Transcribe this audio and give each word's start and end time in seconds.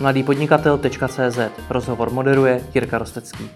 mladýpodnikatel.cz 0.00 1.38
Rozhovor 1.70 2.10
moderuje 2.10 2.60
Jirka 2.74 2.98
Rostecký. 2.98 3.50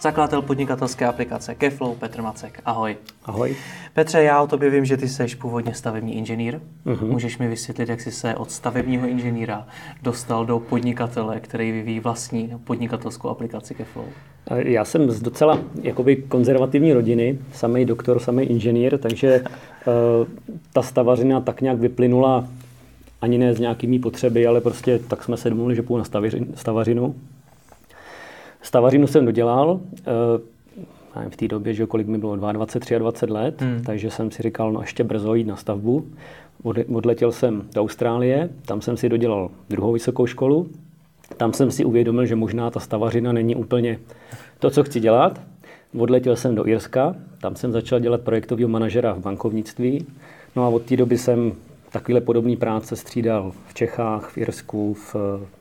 Zakladatel 0.00 0.42
podnikatelské 0.42 1.06
aplikace 1.06 1.54
Keflow, 1.54 1.96
Petr 1.98 2.22
Macek. 2.22 2.60
Ahoj. 2.64 2.96
Ahoj. 3.24 3.56
Petře, 3.94 4.22
já 4.22 4.42
o 4.42 4.46
tobě 4.46 4.70
vím, 4.70 4.84
že 4.84 4.96
ty 4.96 5.08
jsi 5.08 5.26
původně 5.36 5.74
stavební 5.74 6.16
inženýr. 6.16 6.60
Uh-huh. 6.86 7.06
Můžeš 7.06 7.38
mi 7.38 7.48
vysvětlit, 7.48 7.88
jak 7.88 8.00
jsi 8.00 8.10
se 8.12 8.34
od 8.34 8.50
stavebního 8.50 9.08
inženýra 9.08 9.66
dostal 10.02 10.46
do 10.46 10.58
podnikatele, 10.58 11.40
který 11.40 11.72
vyvíjí 11.72 12.00
vlastní 12.00 12.52
podnikatelskou 12.64 13.28
aplikaci 13.28 13.74
Keflow? 13.74 14.06
Já 14.50 14.84
jsem 14.84 15.10
z 15.10 15.22
docela 15.22 15.58
jakoby 15.82 16.16
konzervativní 16.16 16.92
rodiny, 16.92 17.38
samý 17.52 17.84
doktor, 17.84 18.18
samý 18.18 18.44
inženýr, 18.44 18.98
takže 18.98 19.42
uh, 19.42 20.54
ta 20.72 20.82
stavařina 20.82 21.40
tak 21.40 21.60
nějak 21.60 21.78
vyplynula 21.78 22.48
ani 23.20 23.38
ne 23.38 23.54
z 23.54 23.60
nějakými 23.60 23.98
potřeby, 23.98 24.46
ale 24.46 24.60
prostě 24.60 24.98
tak 25.08 25.24
jsme 25.24 25.36
se 25.36 25.50
domluvili, 25.50 25.76
že 25.76 25.82
půjdu 25.82 25.98
na 25.98 26.04
stavařinu. 26.54 27.14
Stavařinu 28.62 29.06
jsem 29.06 29.24
dodělal, 29.24 29.70
uh, 29.70 29.80
v 31.28 31.36
té 31.36 31.48
době, 31.48 31.74
že 31.74 31.86
kolik 31.86 32.06
mi 32.06 32.18
bylo, 32.18 32.36
22, 32.36 32.98
23 32.98 33.32
let, 33.32 33.62
hmm. 33.62 33.82
takže 33.84 34.10
jsem 34.10 34.30
si 34.30 34.42
říkal, 34.42 34.72
no 34.72 34.80
ještě 34.80 35.04
brzo 35.04 35.34
jít 35.34 35.46
na 35.46 35.56
stavbu. 35.56 36.06
Odletěl 36.94 37.32
jsem 37.32 37.62
do 37.74 37.80
Austrálie, 37.80 38.48
tam 38.66 38.80
jsem 38.80 38.96
si 38.96 39.08
dodělal 39.08 39.50
druhou 39.70 39.92
vysokou 39.92 40.26
školu, 40.26 40.68
tam 41.36 41.52
jsem 41.52 41.70
si 41.70 41.84
uvědomil, 41.84 42.26
že 42.26 42.36
možná 42.36 42.70
ta 42.70 42.80
stavařina 42.80 43.32
není 43.32 43.56
úplně 43.56 43.98
to, 44.58 44.70
co 44.70 44.84
chci 44.84 45.00
dělat. 45.00 45.40
Odletěl 45.98 46.36
jsem 46.36 46.54
do 46.54 46.66
Irska, 46.66 47.16
tam 47.40 47.56
jsem 47.56 47.72
začal 47.72 48.00
dělat 48.00 48.20
projektového 48.20 48.68
manažera 48.68 49.12
v 49.12 49.18
bankovnictví. 49.18 50.06
No 50.56 50.64
a 50.64 50.68
od 50.68 50.82
té 50.82 50.96
doby 50.96 51.18
jsem 51.18 51.52
takovéhle 51.90 52.20
podobné 52.20 52.56
práce 52.56 52.96
střídal 52.96 53.52
v 53.66 53.74
Čechách, 53.74 54.30
v 54.30 54.38
Irsku, 54.38 54.94
v, 54.94 55.16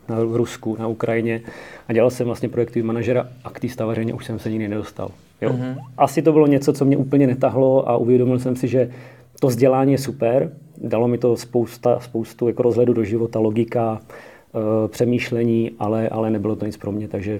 na 0.09 0.19
Rusku, 0.19 0.75
na 0.79 0.87
Ukrajině 0.87 1.41
a 1.87 1.93
dělal 1.93 2.09
jsem 2.09 2.25
vlastně 2.25 2.49
projektový 2.49 2.83
manažera 2.83 3.27
a 3.43 3.49
k 3.49 3.59
té 3.59 3.69
stavařině 3.69 4.13
už 4.13 4.25
jsem 4.25 4.39
se 4.39 4.49
nikdy 4.49 4.67
nedostal. 4.67 5.09
Jo. 5.41 5.49
Mm-hmm. 5.49 5.75
Asi 5.97 6.21
to 6.21 6.31
bylo 6.31 6.47
něco, 6.47 6.73
co 6.73 6.85
mě 6.85 6.97
úplně 6.97 7.27
netahlo 7.27 7.89
a 7.89 7.97
uvědomil 7.97 8.39
jsem 8.39 8.55
si, 8.55 8.67
že 8.67 8.91
to 9.39 9.47
vzdělání 9.47 9.91
je 9.91 9.97
super, 9.97 10.51
dalo 10.77 11.07
mi 11.07 11.17
to 11.17 11.37
spousta, 11.37 11.99
spoustu 11.99 12.47
jako 12.47 12.63
rozhledu 12.63 12.93
do 12.93 13.03
života, 13.03 13.39
logika, 13.39 14.01
e, 14.01 14.87
přemýšlení, 14.87 15.71
ale, 15.79 16.09
ale 16.09 16.29
nebylo 16.29 16.55
to 16.55 16.65
nic 16.65 16.77
pro 16.77 16.91
mě, 16.91 17.07
takže 17.07 17.39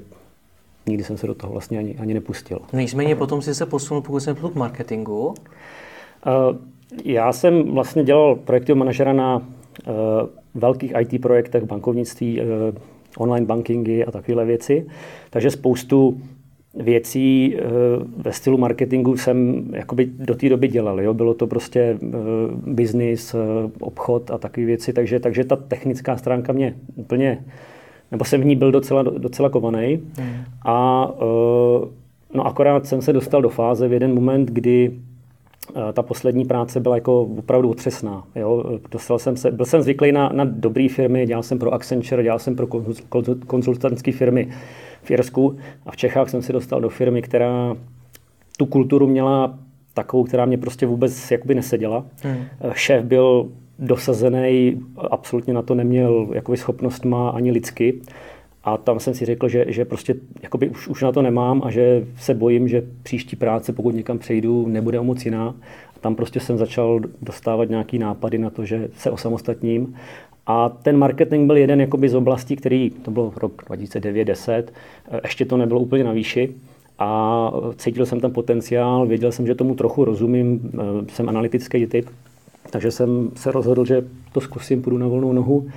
nikdy 0.88 1.04
jsem 1.04 1.18
se 1.18 1.28
do 1.28 1.34
toho 1.34 1.54
vlastně 1.54 1.80
ani, 1.80 1.96
ani 2.00 2.14
nepustil. 2.14 2.60
Nicméně 2.74 3.16
potom 3.16 3.42
si 3.42 3.56
se 3.56 3.66
posunul, 3.66 4.02
pokud 4.02 4.20
jsem 4.20 4.36
k 4.36 4.56
marketingu. 4.56 5.34
E, 6.26 6.77
já 7.06 7.34
jsem 7.34 7.64
vlastně 7.64 8.04
dělal 8.04 8.36
projektového 8.36 8.80
manažera 8.80 9.14
na 9.14 9.38
uh, 9.38 9.44
velkých 10.56 10.94
IT 11.00 11.22
projektech, 11.22 11.64
bankovnictví, 11.64 12.42
uh, 12.42 12.48
online 13.18 13.46
bankingy 13.46 14.06
a 14.06 14.12
takovéhle 14.12 14.46
věci. 14.46 14.86
Takže 15.30 15.52
spoustu 15.52 16.22
věcí 16.76 17.56
uh, 17.56 18.24
ve 18.24 18.34
stylu 18.34 18.58
marketingu 18.58 19.18
jsem 19.18 19.68
jakoby 19.74 20.06
do 20.06 20.36
té 20.36 20.50
doby 20.50 20.68
dělal. 20.68 21.02
Jo? 21.02 21.14
Bylo 21.14 21.34
to 21.34 21.48
prostě 21.48 21.98
uh, 22.02 22.12
business, 22.74 23.34
uh, 23.34 23.42
obchod 23.80 24.32
a 24.32 24.38
takové 24.38 24.66
věci, 24.66 24.94
takže, 24.94 25.20
takže 25.20 25.44
ta 25.44 25.56
technická 25.56 26.18
stránka 26.18 26.54
mě 26.54 26.76
úplně, 26.96 27.46
nebo 28.12 28.26
jsem 28.26 28.42
v 28.42 28.46
ní 28.46 28.56
byl 28.56 28.72
docela, 28.72 29.04
docela 29.04 29.50
kovaný. 29.50 30.00
Hmm. 30.20 30.30
A 30.66 31.06
uh, 31.22 31.88
no 32.34 32.48
akorát 32.48 32.86
jsem 32.86 33.02
se 33.02 33.14
dostal 33.14 33.42
do 33.42 33.50
fáze 33.50 33.88
v 33.88 33.94
jeden 33.94 34.14
moment, 34.14 34.52
kdy 34.52 34.92
ta 35.94 36.02
poslední 36.02 36.46
práce 36.46 36.80
byla 36.80 36.96
jako 36.96 37.22
opravdu 37.22 37.70
otřesná. 37.70 38.24
Jo? 38.36 38.80
Dostal 38.92 39.20
jsem 39.20 39.38
se, 39.38 39.52
byl 39.52 39.66
jsem 39.66 39.82
zvyklý 39.82 40.12
na, 40.12 40.30
na 40.34 40.46
dobré 40.46 40.88
firmy, 40.90 41.26
dělal 41.26 41.44
jsem 41.44 41.60
pro 41.60 41.74
Accenture, 41.74 42.24
dělal 42.24 42.40
jsem 42.40 42.56
pro 42.56 42.68
konzultantské 43.48 44.12
firmy 44.12 44.50
v 45.04 45.12
Irsku 45.12 45.58
a 45.86 45.92
v 45.92 45.98
Čechách 45.98 46.30
jsem 46.30 46.42
se 46.42 46.54
dostal 46.54 46.82
do 46.82 46.90
firmy, 46.90 47.22
která 47.22 47.76
tu 48.58 48.66
kulturu 48.66 49.08
měla 49.08 49.60
takovou, 49.94 50.24
která 50.24 50.46
mě 50.46 50.58
prostě 50.58 50.86
vůbec 50.86 51.32
jakoby 51.32 51.56
neseděla. 51.56 52.06
Hmm. 52.24 52.38
Eh, 52.62 52.72
šéf 52.74 53.04
byl 53.04 53.50
dosazený, 53.80 54.80
absolutně 55.12 55.54
na 55.54 55.62
to 55.62 55.76
neměl 55.76 56.28
jakoby 56.34 56.58
schopnost 56.58 57.06
má 57.06 57.30
ani 57.30 57.52
lidsky. 57.52 58.02
A 58.64 58.78
tam 58.78 59.00
jsem 59.00 59.14
si 59.14 59.26
řekl, 59.26 59.48
že, 59.48 59.66
že 59.68 59.86
prostě 59.86 60.16
už, 60.70 60.88
už 60.88 61.02
na 61.02 61.12
to 61.12 61.22
nemám 61.22 61.62
a 61.66 61.72
že 61.72 62.08
se 62.20 62.34
bojím, 62.34 62.68
že 62.68 62.84
příští 63.04 63.36
práce, 63.36 63.74
pokud 63.74 63.96
někam 63.96 64.18
přejdu, 64.18 64.68
nebude 64.68 65.02
moc 65.02 65.26
jiná. 65.26 65.56
A 65.96 66.00
tam 66.00 66.16
prostě 66.16 66.40
jsem 66.40 66.58
začal 66.58 67.00
dostávat 67.22 67.70
nějaký 67.70 68.00
nápady 68.00 68.38
na 68.38 68.50
to, 68.50 68.66
že 68.66 68.90
se 68.98 69.12
osamostatním. 69.12 69.96
A 70.48 70.70
ten 70.70 70.98
marketing 70.98 71.48
byl 71.48 71.58
jeden 71.58 71.82
jakoby 71.82 72.10
z 72.10 72.16
oblastí, 72.16 72.56
který, 72.56 72.90
to 72.90 73.12
byl 73.12 73.34
rok 73.36 73.64
2009-10, 73.70 74.64
ještě 75.24 75.46
to 75.46 75.58
nebylo 75.58 75.80
úplně 75.80 76.04
na 76.04 76.12
výši. 76.12 76.56
A 77.00 77.52
cítil 77.76 78.06
jsem 78.06 78.20
ten 78.20 78.34
potenciál, 78.34 79.08
věděl 79.08 79.32
jsem, 79.32 79.48
že 79.48 79.56
tomu 79.56 79.76
trochu 79.76 80.06
rozumím, 80.06 80.72
jsem 81.10 81.30
analytický 81.30 81.88
typ, 81.88 82.10
takže 82.70 82.92
jsem 82.92 83.32
se 83.36 83.52
rozhodl, 83.52 83.86
že 83.86 84.06
to 84.32 84.42
zkusím, 84.42 84.82
půjdu 84.82 84.98
na 84.98 85.08
volnou 85.08 85.34
nohu 85.34 85.68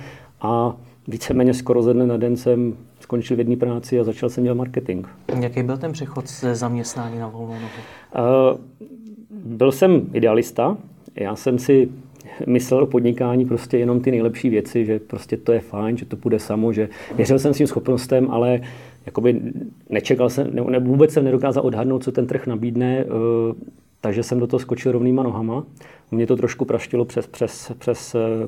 a 0.41 0.75
víceméně 1.07 1.53
skoro 1.53 1.83
ze 1.83 1.93
dne 1.93 2.07
na 2.07 2.17
den 2.17 2.37
jsem 2.37 2.77
skončil 2.99 3.35
v 3.35 3.39
jedné 3.39 3.55
práci 3.55 3.99
a 3.99 4.03
začal 4.03 4.29
jsem 4.29 4.43
dělat 4.43 4.55
marketing. 4.55 5.07
Jaký 5.39 5.63
byl 5.63 5.77
ten 5.77 5.91
přechod 5.91 6.29
ze 6.29 6.55
zaměstnání 6.55 7.19
na 7.19 7.27
volnou 7.27 7.53
nohu? 7.53 8.53
Uh, 8.53 8.59
byl 9.45 9.71
jsem 9.71 10.09
idealista. 10.13 10.77
Já 11.15 11.35
jsem 11.35 11.59
si 11.59 11.89
myslel 12.47 12.83
o 12.83 12.85
podnikání 12.85 13.45
prostě 13.45 13.77
jenom 13.77 14.01
ty 14.01 14.11
nejlepší 14.11 14.49
věci, 14.49 14.85
že 14.85 14.99
prostě 14.99 15.37
to 15.37 15.51
je 15.51 15.59
fajn, 15.59 15.97
že 15.97 16.05
to 16.05 16.15
půjde 16.15 16.39
samo, 16.39 16.73
že 16.73 16.89
věřil 17.15 17.39
jsem 17.39 17.53
svým 17.53 17.67
schopnostem, 17.67 18.31
ale 18.31 18.61
jakoby 19.05 19.41
nečekal 19.89 20.29
jsem, 20.29 20.49
ne, 20.69 20.79
vůbec 20.79 21.11
jsem 21.11 21.25
nedokázal 21.25 21.65
odhadnout, 21.65 22.03
co 22.03 22.11
ten 22.11 22.27
trh 22.27 22.47
nabídne, 22.47 23.05
uh, 23.05 23.11
takže 24.01 24.23
jsem 24.23 24.39
do 24.39 24.47
toho 24.47 24.59
skočil 24.59 24.91
rovnýma 24.91 25.23
nohama. 25.23 25.63
Mě 26.11 26.27
to 26.27 26.35
trošku 26.35 26.65
praštilo 26.65 27.05
přes, 27.05 27.27
přes, 27.27 27.71
přes 27.79 28.15
Eh, 28.15 28.47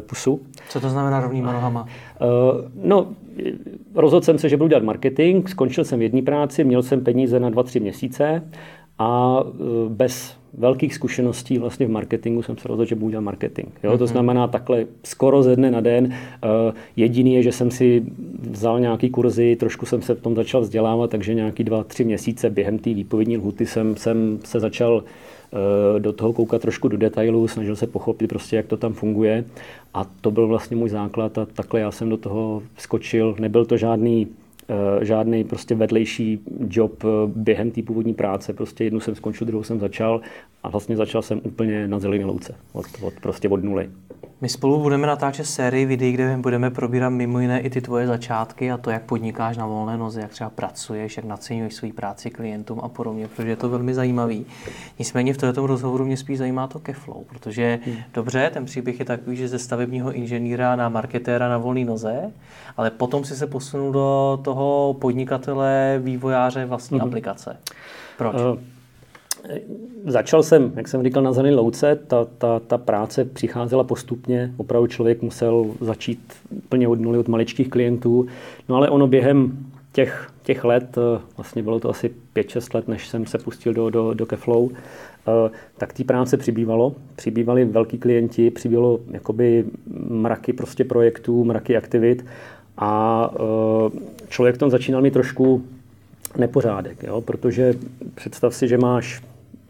pusu. 0.00 0.40
Co 0.68 0.80
to 0.80 0.88
znamená 0.88 1.20
rovnýma 1.20 1.52
nohama? 1.52 1.86
Eh, 2.14 2.24
no, 2.84 3.08
rozhodl 3.94 4.24
jsem 4.24 4.38
se, 4.38 4.48
že 4.48 4.56
budu 4.56 4.68
dělat 4.68 4.82
marketing, 4.82 5.48
skončil 5.48 5.84
jsem 5.84 5.98
v 5.98 6.02
jedné 6.02 6.22
práci, 6.22 6.64
měl 6.64 6.82
jsem 6.82 7.04
peníze 7.04 7.40
na 7.40 7.50
dva, 7.50 7.62
tři 7.62 7.80
měsíce 7.80 8.42
a 8.98 9.40
eh, 9.44 9.52
bez 9.88 10.36
velkých 10.58 10.94
zkušeností 10.94 11.58
vlastně 11.58 11.86
v 11.86 11.90
marketingu 11.90 12.42
jsem 12.42 12.56
se 12.56 12.68
rozhodl, 12.68 12.88
že 12.88 12.94
budu 12.94 13.10
dělat 13.10 13.20
marketing. 13.20 13.68
Jo? 13.82 13.90
Mm-hmm. 13.90 13.98
To 13.98 14.04
mhm. 14.04 14.12
znamená 14.12 14.48
takhle 14.48 14.86
skoro 15.04 15.42
ze 15.42 15.56
dne 15.56 15.70
na 15.70 15.80
den. 15.80 16.14
Jediný 16.96 17.34
je, 17.34 17.42
že 17.42 17.52
jsem 17.52 17.70
si 17.70 18.04
vzal 18.50 18.80
nějaký 18.80 19.10
kurzy, 19.10 19.56
trošku 19.56 19.86
jsem 19.86 20.02
se 20.02 20.14
v 20.14 20.20
tom 20.20 20.36
začal 20.36 20.60
vzdělávat, 20.60 21.10
takže 21.10 21.34
nějaký 21.34 21.64
dva, 21.64 21.84
tři 21.84 22.04
měsíce 22.04 22.50
během 22.50 22.78
té 22.78 22.94
výpovědní 22.94 23.36
lhuty 23.36 23.66
jsem, 23.66 23.96
jsem 23.96 24.38
se 24.44 24.60
začal 24.60 25.04
Eh, 25.04 25.41
do 25.98 26.12
toho 26.12 26.32
koukat 26.32 26.62
trošku 26.62 26.88
do 26.88 26.96
detailů, 26.96 27.48
snažil 27.48 27.76
se 27.76 27.86
pochopit 27.86 28.28
prostě, 28.28 28.56
jak 28.56 28.66
to 28.66 28.76
tam 28.76 28.92
funguje. 28.92 29.44
A 29.94 30.04
to 30.20 30.30
byl 30.30 30.46
vlastně 30.46 30.76
můj 30.76 30.88
základ 30.88 31.38
a 31.38 31.46
takhle 31.46 31.80
já 31.80 31.90
jsem 31.90 32.08
do 32.08 32.16
toho 32.16 32.62
skočil. 32.78 33.36
Nebyl 33.38 33.64
to 33.64 33.76
žádný 33.76 34.28
eh, 34.68 35.04
žádný 35.04 35.44
prostě 35.44 35.74
vedlejší 35.74 36.40
job 36.68 37.04
eh, 37.04 37.08
během 37.26 37.70
té 37.70 37.82
původní 37.82 38.14
práce. 38.14 38.52
Prostě 38.52 38.84
jednu 38.84 39.00
jsem 39.00 39.14
skončil, 39.14 39.46
druhou 39.46 39.62
jsem 39.62 39.80
začal 39.80 40.20
a 40.62 40.68
vlastně 40.68 40.96
začal 40.96 41.22
jsem 41.22 41.40
úplně 41.44 41.88
na 41.88 41.98
zelené 41.98 42.24
louce, 42.24 42.54
od, 42.72 42.86
od, 43.02 43.14
prostě 43.22 43.48
od 43.48 43.64
nuly. 43.64 43.90
My 44.42 44.48
spolu 44.48 44.78
budeme 44.78 45.06
natáčet 45.06 45.46
sérii 45.46 45.86
videí, 45.86 46.12
kde 46.12 46.36
budeme 46.36 46.70
probírat 46.70 47.10
mimo 47.10 47.40
jiné 47.40 47.60
i 47.60 47.70
ty 47.70 47.80
tvoje 47.80 48.06
začátky 48.06 48.72
a 48.72 48.76
to, 48.76 48.90
jak 48.90 49.02
podnikáš 49.02 49.56
na 49.56 49.66
volné 49.66 49.96
noze, 49.96 50.20
jak 50.20 50.30
třeba 50.30 50.50
pracuješ, 50.50 51.16
jak 51.16 51.26
naceňuješ 51.26 51.74
svou 51.74 51.92
práci 51.92 52.30
klientům 52.30 52.80
a 52.82 52.88
podobně, 52.88 53.28
protože 53.28 53.48
je 53.48 53.56
to 53.56 53.68
velmi 53.68 53.94
zajímavý. 53.94 54.46
Nicméně 54.98 55.34
v 55.34 55.36
tomto 55.36 55.66
rozhovoru 55.66 56.04
mě 56.04 56.16
spíš 56.16 56.38
zajímá 56.38 56.66
to 56.66 56.80
flow, 56.92 57.24
protože 57.24 57.78
hmm. 57.86 57.96
dobře, 58.14 58.50
ten 58.54 58.64
příběh 58.64 58.98
je 58.98 59.04
takový, 59.04 59.36
že 59.36 59.48
ze 59.48 59.58
stavebního 59.58 60.12
inženýra 60.12 60.76
na 60.76 60.88
marketéra 60.88 61.48
na 61.48 61.58
volné 61.58 61.84
noze, 61.84 62.32
ale 62.76 62.90
potom 62.90 63.24
si 63.24 63.36
se 63.36 63.46
posunul 63.46 63.92
do 63.92 64.40
toho 64.44 64.96
podnikatele, 65.00 66.00
vývojáře 66.02 66.64
vlastní 66.64 66.98
hmm. 66.98 67.08
aplikace. 67.08 67.56
Proč? 68.18 68.34
Uh. 68.34 68.71
Začal 70.06 70.42
jsem, 70.42 70.72
jak 70.76 70.88
jsem 70.88 71.02
říkal, 71.02 71.22
na 71.22 71.32
zelené 71.32 71.56
louce. 71.56 71.98
Ta, 72.06 72.24
ta, 72.38 72.60
ta 72.60 72.78
práce 72.78 73.24
přicházela 73.24 73.84
postupně. 73.84 74.52
Opravdu 74.56 74.86
člověk 74.86 75.22
musel 75.22 75.66
začít 75.80 76.32
plně 76.68 76.88
od 76.88 77.00
nuly, 77.00 77.18
od 77.18 77.28
maličkých 77.28 77.68
klientů. 77.68 78.26
No 78.68 78.76
ale 78.76 78.90
ono 78.90 79.06
během 79.06 79.58
těch, 79.92 80.30
těch 80.42 80.64
let, 80.64 80.98
eh, 80.98 81.20
vlastně 81.36 81.62
bylo 81.62 81.80
to 81.80 81.90
asi 81.90 82.10
5-6 82.32 82.74
let, 82.74 82.88
než 82.88 83.08
jsem 83.08 83.26
se 83.26 83.38
pustil 83.38 83.74
do, 83.74 83.90
do, 83.90 84.14
do 84.14 84.26
Keflow, 84.26 84.68
eh, 84.72 85.50
tak 85.78 85.92
té 85.92 86.04
práce 86.04 86.36
přibývalo. 86.36 86.94
Přibývali 87.16 87.64
velký 87.64 87.98
klienti, 87.98 88.50
přibývalo 88.50 89.00
jakoby 89.10 89.64
mraky 90.08 90.52
prostě 90.52 90.84
projektů, 90.84 91.44
mraky 91.44 91.76
aktivit 91.76 92.24
a 92.78 93.30
eh, 93.34 93.98
člověk 94.28 94.54
v 94.54 94.58
tom 94.58 94.70
začínal 94.70 95.02
mít 95.02 95.12
trošku 95.12 95.62
nepořádek, 96.36 97.02
jo? 97.02 97.20
protože 97.20 97.74
představ 98.14 98.54
si, 98.54 98.68
že 98.68 98.78
máš 98.78 99.22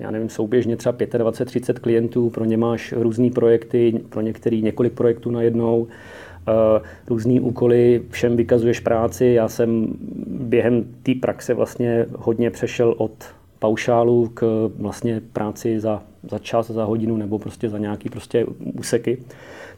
já 0.02 0.10
nevím, 0.10 0.28
souběžně 0.28 0.76
třeba 0.76 0.92
25-30 0.92 1.74
klientů, 1.74 2.30
pro 2.30 2.44
ně 2.44 2.56
máš 2.56 2.94
různé 2.96 3.30
projekty, 3.30 4.00
pro 4.08 4.20
některý 4.20 4.62
několik 4.62 4.92
projektů 4.92 5.30
najednou. 5.30 5.86
různý 7.08 7.40
úkoly, 7.40 8.02
všem 8.10 8.36
vykazuješ 8.36 8.80
práci. 8.80 9.26
Já 9.26 9.48
jsem 9.48 9.86
během 10.26 10.84
té 11.02 11.12
praxe 11.20 11.54
vlastně 11.54 12.06
hodně 12.16 12.50
přešel 12.50 12.94
od 12.98 13.12
paušálu 13.58 14.28
k 14.34 14.70
vlastně 14.78 15.20
práci 15.32 15.80
za, 15.80 16.02
za 16.30 16.38
čas, 16.38 16.70
za 16.70 16.84
hodinu 16.84 17.16
nebo 17.16 17.38
prostě 17.38 17.68
za 17.68 17.78
nějaký 17.78 18.08
prostě 18.08 18.46
úseky. 18.78 19.18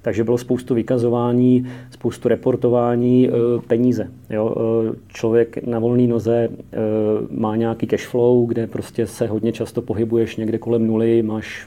Takže 0.02 0.24
bylo 0.24 0.38
spoustu 0.38 0.74
vykazování, 0.74 1.66
spoustu 1.90 2.28
reportování, 2.28 3.28
e, 3.28 3.32
peníze. 3.66 4.10
Jo? 4.30 4.54
E, 4.56 4.96
člověk 5.08 5.66
na 5.66 5.78
volné 5.78 6.06
noze 6.06 6.34
e, 6.34 6.48
má 7.30 7.56
nějaký 7.56 7.86
cash 7.86 8.06
flow, 8.06 8.46
kde 8.46 8.66
prostě 8.66 9.06
se 9.06 9.26
hodně 9.26 9.52
často 9.52 9.82
pohybuješ 9.82 10.36
někde 10.36 10.58
kolem 10.58 10.86
nuly, 10.86 11.22
máš 11.22 11.66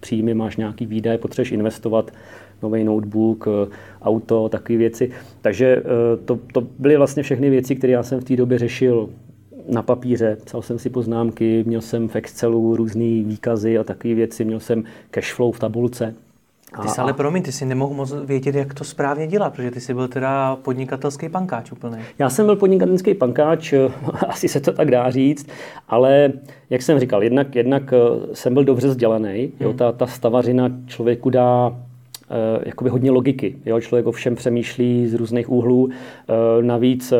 příjmy, 0.00 0.34
máš 0.34 0.56
nějaký 0.56 0.86
výdaje, 0.86 1.18
potřebuješ 1.18 1.52
investovat, 1.52 2.10
nový 2.62 2.84
notebook, 2.84 3.48
auto, 4.02 4.48
takové 4.48 4.78
věci. 4.78 5.10
Takže 5.40 5.82
to, 6.24 6.38
to 6.52 6.66
byly 6.78 6.96
vlastně 6.96 7.22
všechny 7.22 7.50
věci, 7.50 7.76
které 7.76 7.92
já 7.92 8.02
jsem 8.02 8.20
v 8.20 8.24
té 8.24 8.36
době 8.36 8.58
řešil 8.58 9.08
na 9.68 9.82
papíře, 9.82 10.36
psal 10.44 10.62
jsem 10.62 10.78
si 10.78 10.90
poznámky, 10.90 11.64
měl 11.66 11.80
jsem 11.80 12.08
v 12.08 12.16
Excelu 12.16 12.76
různé 12.76 13.22
výkazy 13.24 13.78
a 13.78 13.84
takové 13.84 14.14
věci, 14.14 14.44
měl 14.44 14.60
jsem 14.60 14.84
cash 15.10 15.34
flow 15.34 15.52
v 15.52 15.58
tabulce. 15.58 16.14
Ty 16.82 16.88
jsi 16.88 17.00
ale 17.00 17.12
promiň, 17.12 17.42
ty 17.42 17.52
si 17.52 17.64
nemohl 17.64 17.94
moc 17.94 18.14
vědět, 18.24 18.54
jak 18.54 18.74
to 18.74 18.84
správně 18.84 19.26
dělat, 19.26 19.52
protože 19.52 19.70
ty 19.70 19.80
jsi 19.80 19.94
byl 19.94 20.08
teda 20.08 20.56
podnikatelský 20.56 21.28
pankáč 21.28 21.72
úplný. 21.72 21.98
Já 22.18 22.30
jsem 22.30 22.46
byl 22.46 22.56
podnikatelský 22.56 23.14
pankáč, 23.14 23.74
asi 24.28 24.48
se 24.48 24.60
to 24.60 24.72
tak 24.72 24.90
dá 24.90 25.10
říct, 25.10 25.48
ale 25.88 26.32
jak 26.70 26.82
jsem 26.82 26.98
říkal, 26.98 27.22
jednak, 27.22 27.54
jednak 27.54 27.92
eh, 27.92 27.96
jsem 28.32 28.54
byl 28.54 28.64
dobře 28.64 28.88
vzdělaný, 28.88 29.40
hmm. 29.40 29.52
jo, 29.60 29.72
ta, 29.72 29.92
ta 29.92 30.06
stavařina 30.06 30.70
člověku 30.86 31.30
dá 31.30 31.76
eh, 32.30 32.62
jakoby 32.66 32.90
hodně 32.90 33.10
logiky. 33.10 33.56
Jo? 33.66 33.80
Člověk 33.80 34.06
o 34.06 34.12
všem 34.12 34.34
přemýšlí 34.34 35.08
z 35.08 35.14
různých 35.14 35.50
úhlů. 35.50 35.88
Eh, 35.90 36.62
navíc 36.62 37.12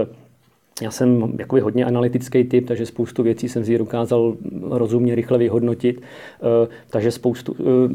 já 0.82 0.90
jsem 0.90 1.32
jakoby 1.38 1.60
hodně 1.60 1.84
analytický 1.84 2.44
typ, 2.44 2.68
takže 2.68 2.86
spoustu 2.86 3.22
věcí 3.22 3.48
jsem 3.48 3.64
si 3.64 3.78
dokázal 3.78 4.36
rozumně, 4.62 5.14
rychle 5.14 5.38
vyhodnotit. 5.38 6.02
Eh, 6.02 6.68
takže 6.90 7.10
spoustu, 7.10 7.56
eh, 7.60 7.94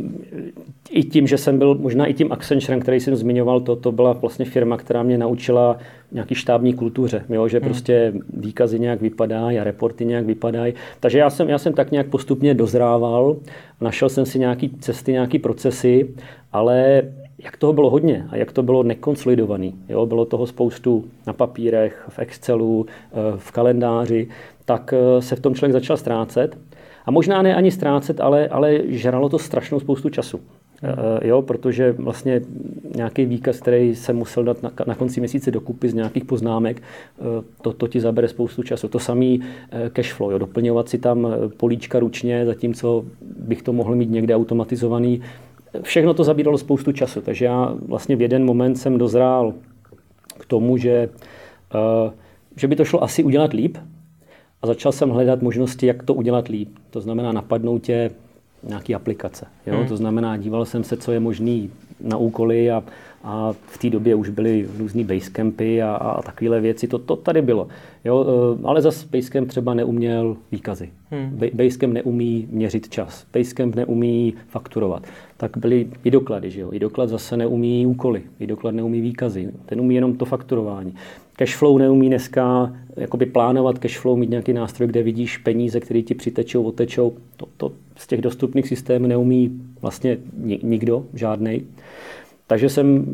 i 0.89 1.04
tím, 1.04 1.28
že 1.28 1.38
jsem 1.38 1.57
byl 1.57 1.75
možná 1.75 2.06
i 2.06 2.13
tím 2.13 2.31
Accenture, 2.31 2.80
který 2.80 3.00
jsem 3.00 3.16
zmiňoval, 3.16 3.62
to, 3.62 3.75
to 3.75 3.92
byla 3.92 4.13
vlastně 4.13 4.45
firma, 4.45 4.78
která 4.78 5.04
mě 5.04 5.18
naučila 5.18 5.78
nějaký 6.12 6.36
štábní 6.36 6.74
kultuře, 6.74 7.24
jo, 7.30 7.48
že 7.48 7.57
hmm. 7.57 7.68
prostě 7.68 8.13
výkazy 8.34 8.80
nějak 8.80 9.01
vypadají 9.01 9.60
a 9.60 9.63
reporty 9.63 10.06
nějak 10.06 10.25
vypadají. 10.25 10.74
Takže 11.00 11.19
já 11.19 11.30
jsem, 11.30 11.50
já 11.50 11.57
jsem 11.57 11.74
tak 11.74 11.92
nějak 11.92 12.07
postupně 12.07 12.54
dozrával, 12.54 13.38
našel 13.81 14.10
jsem 14.10 14.25
si 14.25 14.40
nějaký 14.40 14.69
cesty, 14.80 15.12
nějaký 15.12 15.40
procesy, 15.40 16.10
ale 16.54 17.04
jak 17.39 17.57
toho 17.57 17.74
bylo 17.74 17.89
hodně 17.89 18.28
a 18.30 18.36
jak 18.36 18.51
to 18.51 18.63
bylo 18.63 18.84
nekonsolidovaný. 18.84 19.75
Jo? 19.89 20.06
Bylo 20.06 20.25
toho 20.25 20.48
spoustu 20.48 21.06
na 21.28 21.34
papírech, 21.34 22.06
v 22.10 22.19
Excelu, 22.19 22.86
eh, 23.12 23.16
v 23.38 23.51
kalendáři, 23.51 24.28
tak 24.66 24.94
eh, 24.94 25.22
se 25.22 25.36
v 25.36 25.39
tom 25.39 25.56
člověk 25.56 25.74
začal 25.74 25.98
ztrácet. 25.98 26.57
A 27.06 27.12
možná 27.12 27.42
ne 27.42 27.56
ani 27.56 27.72
ztrácet, 27.72 28.22
ale, 28.22 28.48
ale 28.48 28.80
žralo 28.88 29.30
to 29.30 29.39
strašnou 29.39 29.80
spoustu 29.80 30.10
času. 30.10 30.39
Hmm. 30.81 30.94
Jo, 31.24 31.42
protože 31.42 31.92
vlastně 31.92 32.42
nějaký 32.95 33.25
výkaz, 33.25 33.60
který 33.60 33.95
jsem 33.95 34.16
musel 34.16 34.44
dát 34.44 34.63
na, 34.63 34.72
na 34.88 34.95
konci 34.95 35.19
měsíce 35.19 35.51
dokupy 35.51 35.90
z 35.90 35.94
nějakých 35.94 36.25
poznámek, 36.25 36.83
to, 37.62 37.74
to 37.74 37.88
ti 37.88 38.00
zabere 38.00 38.28
spoustu 38.28 38.63
času. 38.63 38.88
To 38.88 39.00
samý 39.00 39.42
cash 39.94 40.13
flow, 40.13 40.31
jo, 40.31 40.38
doplňovat 40.38 40.90
si 40.90 40.98
tam 40.98 41.28
políčka 41.57 42.00
ručně, 42.00 42.45
zatímco 42.45 43.06
bych 43.22 43.62
to 43.62 43.74
mohl 43.74 43.95
mít 43.95 44.10
někde 44.12 44.36
automatizovaný, 44.36 45.22
všechno 45.81 46.13
to 46.13 46.24
zabíralo 46.24 46.57
spoustu 46.57 46.91
času, 46.91 47.21
takže 47.21 47.45
já 47.45 47.74
vlastně 47.88 48.15
v 48.15 48.21
jeden 48.21 48.45
moment 48.45 48.75
jsem 48.75 48.97
dozrál 48.97 49.53
k 50.39 50.45
tomu, 50.45 50.77
že, 50.77 51.09
uh, 52.06 52.12
že 52.56 52.68
by 52.68 52.75
to 52.75 52.85
šlo 52.85 53.03
asi 53.03 53.24
udělat 53.24 53.53
líp 53.53 53.77
a 54.62 54.68
začal 54.68 54.91
jsem 54.91 55.09
hledat 55.09 55.41
možnosti, 55.41 55.85
jak 55.85 56.03
to 56.03 56.13
udělat 56.13 56.47
líp. 56.47 56.69
To 56.89 57.01
znamená 57.01 57.31
napadnout 57.31 57.79
tě 57.79 58.12
nějaký 58.63 58.95
aplikace. 58.95 59.45
Jo? 59.65 59.77
Hmm. 59.77 59.88
To 59.88 59.97
znamená, 59.97 60.38
díval 60.38 60.65
jsem 60.65 60.83
se, 60.83 60.97
co 60.97 61.12
je 61.12 61.19
možný 61.19 61.71
na 62.01 62.17
úkoly 62.17 62.71
a, 62.71 62.83
a 63.23 63.53
v 63.67 63.77
té 63.77 63.89
době 63.89 64.15
už 64.15 64.29
byly 64.29 64.67
různý 64.77 65.03
basecampy 65.03 65.81
a, 65.81 65.95
a 65.95 66.21
takovéhle 66.21 66.61
věci. 66.61 66.88
To, 66.88 66.99
to 66.99 67.15
tady 67.15 67.41
bylo. 67.41 67.67
Jo? 68.05 68.25
Eh, 68.27 68.67
ale 68.67 68.81
zase 68.81 69.07
Basecamp 69.11 69.47
třeba 69.47 69.73
neuměl 69.73 70.38
výkazy. 70.51 70.89
Hmm. 71.11 71.39
Basecamp 71.53 71.94
neumí 71.94 72.47
měřit 72.51 72.89
čas. 72.89 73.25
Basecamp 73.33 73.75
neumí 73.75 74.33
fakturovat. 74.47 75.03
Tak 75.38 75.57
byly 75.57 75.88
i 76.03 76.11
doklady. 76.11 76.51
Že 76.51 76.61
jo? 76.61 76.69
I 76.73 76.79
doklad 76.79 77.09
zase 77.09 77.38
neumí 77.38 77.85
úkoly. 77.85 78.21
I 78.39 78.47
doklad 78.47 78.75
neumí 78.75 79.01
výkazy. 79.01 79.51
Ten 79.65 79.81
umí 79.81 79.95
jenom 79.95 80.15
to 80.17 80.25
fakturování. 80.25 80.94
Cashflow 81.35 81.77
neumí 81.77 82.07
dneska 82.07 82.73
jakoby 82.95 83.25
plánovat 83.25 83.79
cashflow, 83.79 84.17
mít 84.17 84.29
nějaký 84.29 84.53
nástroj, 84.53 84.89
kde 84.89 85.03
vidíš 85.03 85.38
peníze, 85.38 85.79
které 85.79 86.01
ti 86.01 86.15
přitečou, 86.15 86.63
otečou. 86.63 87.13
To, 87.38 87.47
to 87.57 87.71
z 87.97 88.07
těch 88.07 88.21
dostupných 88.21 88.67
systémů 88.67 89.07
neumí 89.07 89.61
vlastně 89.81 90.17
nikdo, 90.63 91.05
žádný. 91.13 91.61
Takže 92.47 92.69
jsem 92.69 93.05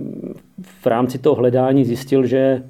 v 0.62 0.86
rámci 0.86 1.18
toho 1.18 1.36
hledání 1.36 1.86
zjistil, 1.86 2.26
že 2.26 2.64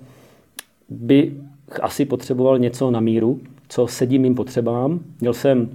by 0.89 1.33
asi 1.81 2.06
potřeboval 2.06 2.60
něco 2.60 2.92
na 2.92 3.00
míru, 3.00 3.39
co 3.69 3.88
sedí 3.88 4.19
mým 4.19 4.36
potřebám. 4.36 5.00
Měl 5.21 5.33
jsem, 5.33 5.69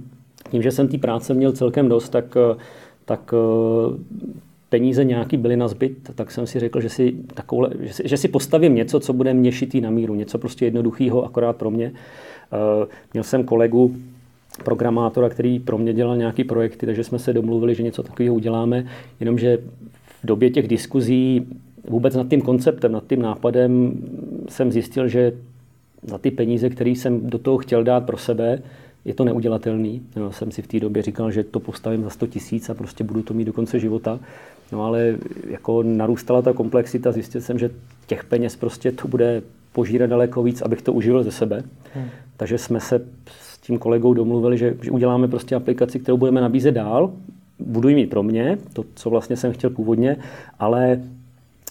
tím, 0.51 0.61
že 0.61 0.71
jsem 0.71 0.87
té 0.87 0.97
práce 0.97 1.33
měl 1.33 1.51
celkem 1.51 1.89
dost, 1.89 2.09
tak, 2.09 2.37
tak 3.05 3.33
peníze 4.69 5.03
nějaký 5.03 5.37
byly 5.37 5.57
na 5.57 5.67
zbyt, 5.67 6.11
tak 6.15 6.31
jsem 6.31 6.47
si 6.47 6.59
řekl, 6.59 6.81
že 6.81 6.89
si, 6.89 7.15
takovou, 7.33 7.67
že 7.79 7.93
si, 7.93 8.03
že 8.05 8.17
si 8.17 8.27
postavím 8.27 8.75
něco, 8.75 8.99
co 8.99 9.13
bude 9.13 9.33
mě 9.33 9.51
šitý 9.51 9.81
na 9.81 9.89
míru, 9.89 10.15
něco 10.15 10.37
prostě 10.37 10.65
jednoduchého 10.65 11.25
akorát 11.25 11.55
pro 11.55 11.71
mě. 11.71 11.91
Uh, 11.91 12.87
měl 13.13 13.23
jsem 13.23 13.43
kolegu, 13.43 13.95
programátora, 14.63 15.29
který 15.29 15.59
pro 15.59 15.77
mě 15.77 15.93
dělal 15.93 16.17
nějaký 16.17 16.43
projekty, 16.43 16.85
takže 16.85 17.03
jsme 17.03 17.19
se 17.19 17.33
domluvili, 17.33 17.75
že 17.75 17.83
něco 17.83 18.03
takového 18.03 18.35
uděláme, 18.35 18.85
jenomže 19.19 19.57
v 20.23 20.25
době 20.27 20.49
těch 20.49 20.67
diskuzí 20.67 21.47
vůbec 21.87 22.15
nad 22.15 22.29
tím 22.29 22.41
konceptem, 22.41 22.91
nad 22.91 23.07
tím 23.07 23.21
nápadem 23.21 23.93
jsem 24.49 24.71
zjistil, 24.71 25.07
že 25.07 25.33
za 26.03 26.17
ty 26.17 26.31
peníze, 26.31 26.69
které 26.69 26.89
jsem 26.89 27.29
do 27.29 27.37
toho 27.37 27.57
chtěl 27.57 27.83
dát 27.83 28.05
pro 28.05 28.17
sebe, 28.17 28.61
je 29.05 29.13
to 29.13 29.23
neudělatelný. 29.23 30.01
Já 30.15 30.31
jsem 30.31 30.51
si 30.51 30.61
v 30.61 30.67
té 30.67 30.79
době 30.79 31.03
říkal, 31.03 31.31
že 31.31 31.43
to 31.43 31.59
postavím 31.59 32.03
za 32.03 32.09
100 32.09 32.27
tisíc 32.27 32.69
a 32.69 32.73
prostě 32.73 33.03
budu 33.03 33.21
to 33.21 33.33
mít 33.33 33.45
do 33.45 33.53
konce 33.53 33.79
života. 33.79 34.19
No 34.71 34.83
ale 34.83 35.15
jako 35.47 35.83
narůstala 35.83 36.41
ta 36.41 36.53
komplexita, 36.53 37.11
zjistil 37.11 37.41
jsem, 37.41 37.59
že 37.59 37.69
těch 38.07 38.23
peněz 38.23 38.55
prostě 38.55 38.91
to 38.91 39.07
bude 39.07 39.41
požírat 39.71 40.09
daleko 40.09 40.43
víc, 40.43 40.61
abych 40.61 40.81
to 40.81 40.93
uživil 40.93 41.23
ze 41.23 41.31
sebe. 41.31 41.63
Hmm. 41.93 42.05
Takže 42.37 42.57
jsme 42.57 42.79
se 42.79 43.05
tím 43.61 43.77
kolegou 43.77 44.13
domluvili, 44.13 44.57
že, 44.57 44.75
že 44.81 44.91
uděláme 44.91 45.27
prostě 45.27 45.55
aplikaci, 45.55 45.99
kterou 45.99 46.17
budeme 46.17 46.41
nabízet 46.41 46.71
dál. 46.71 47.11
Budu 47.59 47.89
ji 47.89 48.07
pro 48.07 48.23
mě, 48.23 48.57
to, 48.73 48.83
co 48.95 49.09
vlastně 49.09 49.37
jsem 49.37 49.53
chtěl 49.53 49.69
původně, 49.69 50.17
ale 50.59 50.99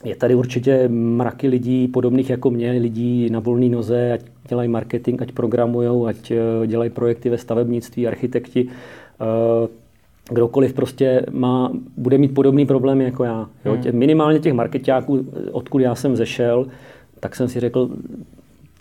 je 0.04 0.16
tady 0.16 0.34
určitě 0.34 0.88
mraky 0.88 1.48
lidí 1.48 1.88
podobných 1.88 2.30
jako 2.30 2.50
mě, 2.50 2.70
lidí 2.70 3.30
na 3.30 3.40
volné 3.40 3.68
noze, 3.68 4.12
ať 4.12 4.20
dělají 4.48 4.68
marketing, 4.68 5.22
ať 5.22 5.32
programují, 5.32 6.06
ať 6.06 6.30
eh, 6.30 6.66
dělají 6.66 6.90
projekty 6.90 7.30
ve 7.30 7.38
stavebnictví, 7.38 8.06
architekti. 8.06 8.68
Eh, 8.68 9.68
kdokoliv 10.30 10.72
prostě 10.72 11.26
má, 11.30 11.72
bude 11.96 12.18
mít 12.18 12.34
podobný 12.34 12.66
problémy 12.66 13.04
jako 13.04 13.24
já. 13.24 13.48
Jo? 13.64 13.72
Hmm. 13.72 13.98
Minimálně 13.98 14.38
těch 14.38 14.52
marketáků, 14.52 15.26
odkud 15.52 15.78
já 15.78 15.94
jsem 15.94 16.16
zešel, 16.16 16.66
tak 17.20 17.36
jsem 17.36 17.48
si 17.48 17.60
řekl, 17.60 17.90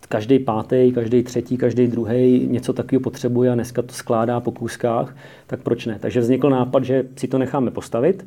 každý 0.10 0.40
pátý, 0.40 0.92
každý 0.96 1.24
třetí, 1.24 1.58
každý 1.58 1.88
druhý 1.88 2.48
něco 2.48 2.74
takového 2.74 3.02
potřebuje 3.02 3.52
a 3.52 3.56
dneska 3.56 3.82
to 3.82 3.94
skládá 3.94 4.40
po 4.40 4.52
kůzkách, 4.52 5.16
tak 5.48 5.62
proč 5.62 5.86
ne? 5.86 5.98
Takže 6.00 6.20
vznikl 6.20 6.50
nápad, 6.50 6.84
že 6.84 7.04
si 7.16 7.28
to 7.28 7.38
necháme 7.38 7.72
postavit, 7.72 8.26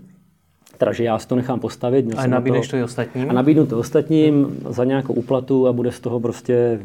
teda, 0.80 0.92
že 0.92 1.04
já 1.04 1.18
si 1.18 1.28
to 1.28 1.36
nechám 1.36 1.60
postavit. 1.60 2.14
A 2.16 2.26
nabídneš 2.26 2.66
to, 2.66 2.70
to 2.70 2.76
i 2.76 2.82
ostatním? 2.82 3.30
A 3.30 3.32
nabídnu 3.32 3.66
to 3.66 3.78
ostatním 3.78 4.56
za 4.68 4.84
nějakou 4.84 5.12
úplatu 5.12 5.68
a 5.68 5.72
bude 5.72 5.92
z 5.92 6.00
toho 6.00 6.20
prostě 6.20 6.80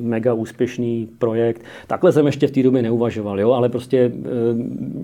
mega 0.00 0.32
úspěšný 0.32 1.08
projekt. 1.18 1.62
Takhle 1.86 2.12
jsem 2.12 2.26
ještě 2.26 2.46
v 2.46 2.50
té 2.50 2.62
době 2.62 2.82
neuvažoval, 2.82 3.40
jo? 3.40 3.52
ale 3.52 3.68
prostě 3.68 3.98
e, 3.98 4.10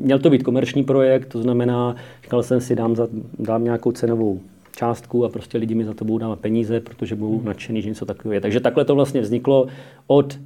měl 0.05 0.19
to 0.19 0.31
být 0.31 0.43
komerční 0.43 0.85
projekt, 0.85 1.27
to 1.27 1.43
znamená, 1.43 1.97
říkal 2.23 2.43
jsem 2.43 2.61
si, 2.61 2.77
dám, 2.77 2.97
za, 2.97 3.09
dám 3.39 3.65
nějakou 3.65 3.93
cenovou 3.93 4.41
částku 4.77 5.25
a 5.25 5.29
prostě 5.29 5.59
lidi 5.59 5.75
mi 5.75 5.85
za 5.85 5.95
to 5.95 6.05
budou 6.05 6.19
dávat 6.19 6.39
peníze, 6.39 6.81
protože 6.81 7.15
budou 7.15 7.37
hmm. 7.37 7.47
nadšený, 7.47 7.83
že 7.83 7.89
něco 7.89 8.07
takového 8.07 8.33
je. 8.33 8.41
Takže 8.41 8.61
takhle 8.61 8.85
to 8.85 8.95
vlastně 8.95 9.21
vzniklo 9.21 9.67
od 10.07 10.39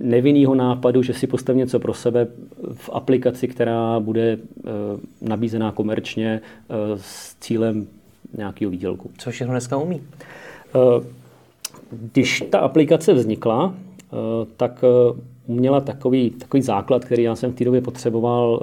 nevinného 0.00 0.54
nápadu, 0.54 1.02
že 1.02 1.14
si 1.14 1.26
postavím 1.26 1.58
něco 1.58 1.80
pro 1.80 1.94
sebe 1.94 2.26
v 2.74 2.90
aplikaci, 2.92 3.48
která 3.48 4.00
bude 4.00 4.32
e, 4.32 4.38
nabízená 5.20 5.72
komerčně 5.72 6.28
e, 6.30 6.40
s 6.96 7.36
cílem 7.40 7.86
nějakého 8.36 8.70
výdělku. 8.70 9.10
Co 9.18 9.30
všechno 9.30 9.52
dneska 9.52 9.76
umí? 9.76 9.96
E, 9.96 10.00
když 11.90 12.44
ta 12.50 12.58
aplikace 12.58 13.14
vznikla, 13.14 13.74
tak 14.56 14.84
uměla 15.46 15.80
takový, 15.80 16.30
takový 16.30 16.62
základ, 16.62 17.04
který 17.04 17.22
já 17.22 17.36
jsem 17.36 17.52
v 17.52 17.54
té 17.54 17.64
době 17.64 17.80
potřeboval, 17.80 18.62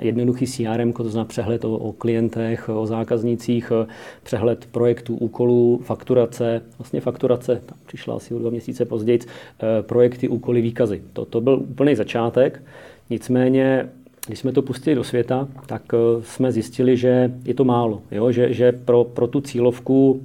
eh, 0.00 0.04
jednoduchý 0.04 0.46
CRM, 0.46 0.92
to 0.92 1.04
znamená 1.04 1.28
přehled 1.28 1.64
o, 1.64 1.76
o 1.76 1.92
klientech, 1.92 2.68
o 2.68 2.86
zákaznících, 2.86 3.72
eh, 3.82 3.86
přehled 4.22 4.66
projektů, 4.72 5.16
úkolů, 5.16 5.80
fakturace, 5.84 6.62
vlastně 6.78 7.00
fakturace, 7.00 7.62
tam 7.66 7.78
přišla 7.86 8.16
asi 8.16 8.34
o 8.34 8.38
dva 8.38 8.50
měsíce 8.50 8.84
později, 8.84 9.18
eh, 9.22 9.82
projekty, 9.82 10.28
úkoly, 10.28 10.60
výkazy. 10.60 11.02
To, 11.12 11.24
to 11.24 11.40
byl 11.40 11.54
úplný 11.54 11.94
začátek, 11.94 12.62
nicméně 13.10 13.88
když 14.26 14.38
jsme 14.38 14.52
to 14.52 14.62
pustili 14.62 14.96
do 14.96 15.04
světa, 15.04 15.48
tak 15.66 15.82
jsme 16.20 16.52
zjistili, 16.52 16.96
že 16.96 17.32
je 17.44 17.54
to 17.54 17.64
málo, 17.64 18.02
jo? 18.10 18.32
Že, 18.32 18.52
že 18.52 18.72
pro, 18.72 19.04
pro 19.04 19.26
tu 19.26 19.40
cílovku 19.40 20.22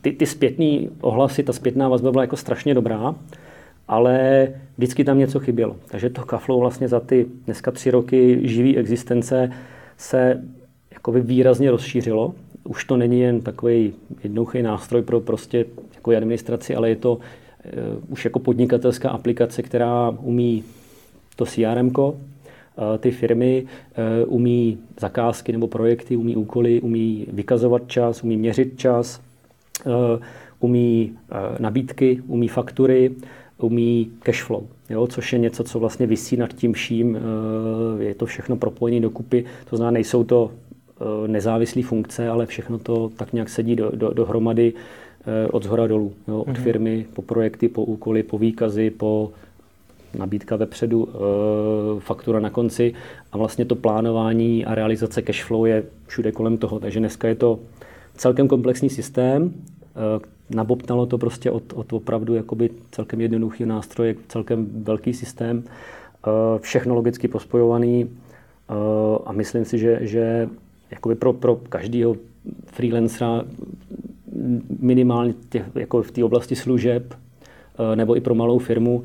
ty, 0.00 0.12
ty 0.12 0.26
zpětné 0.26 0.80
ohlasy, 1.00 1.42
ta 1.42 1.52
zpětná 1.52 1.88
vazba 1.88 2.10
byla 2.10 2.22
jako 2.22 2.36
strašně 2.36 2.74
dobrá, 2.74 3.14
ale 3.90 4.48
vždycky 4.76 5.04
tam 5.04 5.18
něco 5.18 5.40
chybělo. 5.40 5.76
Takže 5.88 6.10
to 6.10 6.24
Kaflow 6.24 6.60
vlastně 6.60 6.88
za 6.88 7.00
ty 7.00 7.26
dneska 7.44 7.70
tři 7.70 7.90
roky 7.90 8.40
živý 8.42 8.78
existence 8.78 9.52
se 9.96 10.42
jakoby 10.90 11.20
výrazně 11.20 11.70
rozšířilo. 11.70 12.34
Už 12.64 12.84
to 12.84 12.96
není 12.96 13.20
jen 13.20 13.40
takový 13.40 13.92
jednoduchý 14.22 14.62
nástroj 14.62 15.02
pro 15.02 15.20
prostě 15.20 15.64
jako 15.94 16.10
administraci, 16.10 16.74
ale 16.74 16.88
je 16.88 16.96
to 16.96 17.14
uh, 17.14 17.20
už 18.08 18.24
jako 18.24 18.38
podnikatelská 18.38 19.10
aplikace, 19.10 19.62
která 19.62 20.10
umí 20.10 20.64
to 21.36 21.44
CRM, 21.46 21.90
uh, 21.98 22.12
eh, 22.94 22.98
ty 22.98 23.10
firmy 23.10 23.64
uh, 24.24 24.34
umí 24.34 24.78
zakázky 25.00 25.52
nebo 25.52 25.68
projekty, 25.68 26.16
umí 26.16 26.36
úkoly, 26.36 26.80
umí 26.80 27.26
vykazovat 27.32 27.82
čas, 27.86 28.22
umí 28.24 28.36
měřit 28.36 28.78
čas, 28.78 29.20
umí 30.60 31.12
nabídky, 31.58 32.22
umí 32.26 32.48
faktury, 32.48 33.10
umí 33.62 34.10
cash 34.22 34.42
flow, 34.42 34.66
jo, 34.90 35.06
což 35.06 35.32
je 35.32 35.38
něco, 35.38 35.64
co 35.64 35.78
vlastně 35.78 36.06
vysí 36.06 36.36
nad 36.36 36.52
tím 36.52 36.72
vším. 36.72 37.16
Eh, 37.16 38.04
je 38.04 38.14
to 38.14 38.26
všechno 38.26 38.56
propojené 38.56 39.00
dokupy, 39.00 39.44
to 39.70 39.76
znamená, 39.76 39.90
nejsou 39.90 40.24
to 40.24 40.50
eh, 40.50 41.28
nezávislé 41.28 41.82
funkce, 41.82 42.28
ale 42.28 42.46
všechno 42.46 42.78
to 42.78 43.10
tak 43.16 43.32
nějak 43.32 43.48
sedí 43.48 43.76
do, 43.76 43.90
do, 43.94 44.10
dohromady 44.10 44.72
eh, 44.72 45.48
od 45.48 45.62
zhora 45.62 45.86
dolů. 45.86 46.12
Jo, 46.28 46.40
od 46.40 46.48
mm-hmm. 46.48 46.62
firmy 46.62 47.06
po 47.14 47.22
projekty, 47.22 47.68
po 47.68 47.84
úkoly, 47.84 48.22
po 48.22 48.38
výkazy, 48.38 48.90
po 48.90 49.30
nabídka 50.18 50.56
vepředu, 50.56 51.08
faktura 51.98 52.40
na 52.40 52.50
konci 52.50 52.94
a 53.32 53.38
vlastně 53.38 53.64
to 53.64 53.74
plánování 53.76 54.64
a 54.64 54.74
realizace 54.74 55.22
cash 55.22 55.44
flow 55.44 55.64
je 55.64 55.84
všude 56.06 56.32
kolem 56.32 56.58
toho. 56.58 56.80
Takže 56.80 56.98
dneska 56.98 57.28
je 57.28 57.34
to 57.34 57.58
celkem 58.16 58.48
komplexní 58.48 58.90
systém, 58.90 59.54
nabobtnalo 60.54 61.06
to 61.06 61.18
prostě 61.18 61.50
od, 61.50 61.72
od 61.74 61.92
opravdu 61.92 62.34
jakoby 62.34 62.70
celkem 62.90 63.20
jednoduchý 63.20 63.66
nástroje, 63.66 64.14
celkem 64.28 64.66
velký 64.82 65.14
systém, 65.14 65.64
eh, 65.64 66.30
všechno 66.58 66.94
logicky 66.94 67.28
pospojovaný 67.28 68.06
eh, 68.06 68.74
a 69.24 69.32
myslím 69.32 69.64
si, 69.64 69.78
že, 69.78 69.98
že 70.00 70.48
jakoby 70.90 71.14
pro, 71.14 71.32
pro 71.32 71.56
každého 71.56 72.16
freelancera 72.66 73.44
minimálně 74.80 75.34
těch, 75.48 75.64
jako 75.74 76.02
v 76.02 76.10
té 76.10 76.24
oblasti 76.24 76.56
služeb 76.56 77.14
eh, 77.14 77.96
nebo 77.96 78.16
i 78.16 78.20
pro 78.20 78.34
malou 78.34 78.58
firmu 78.58 79.02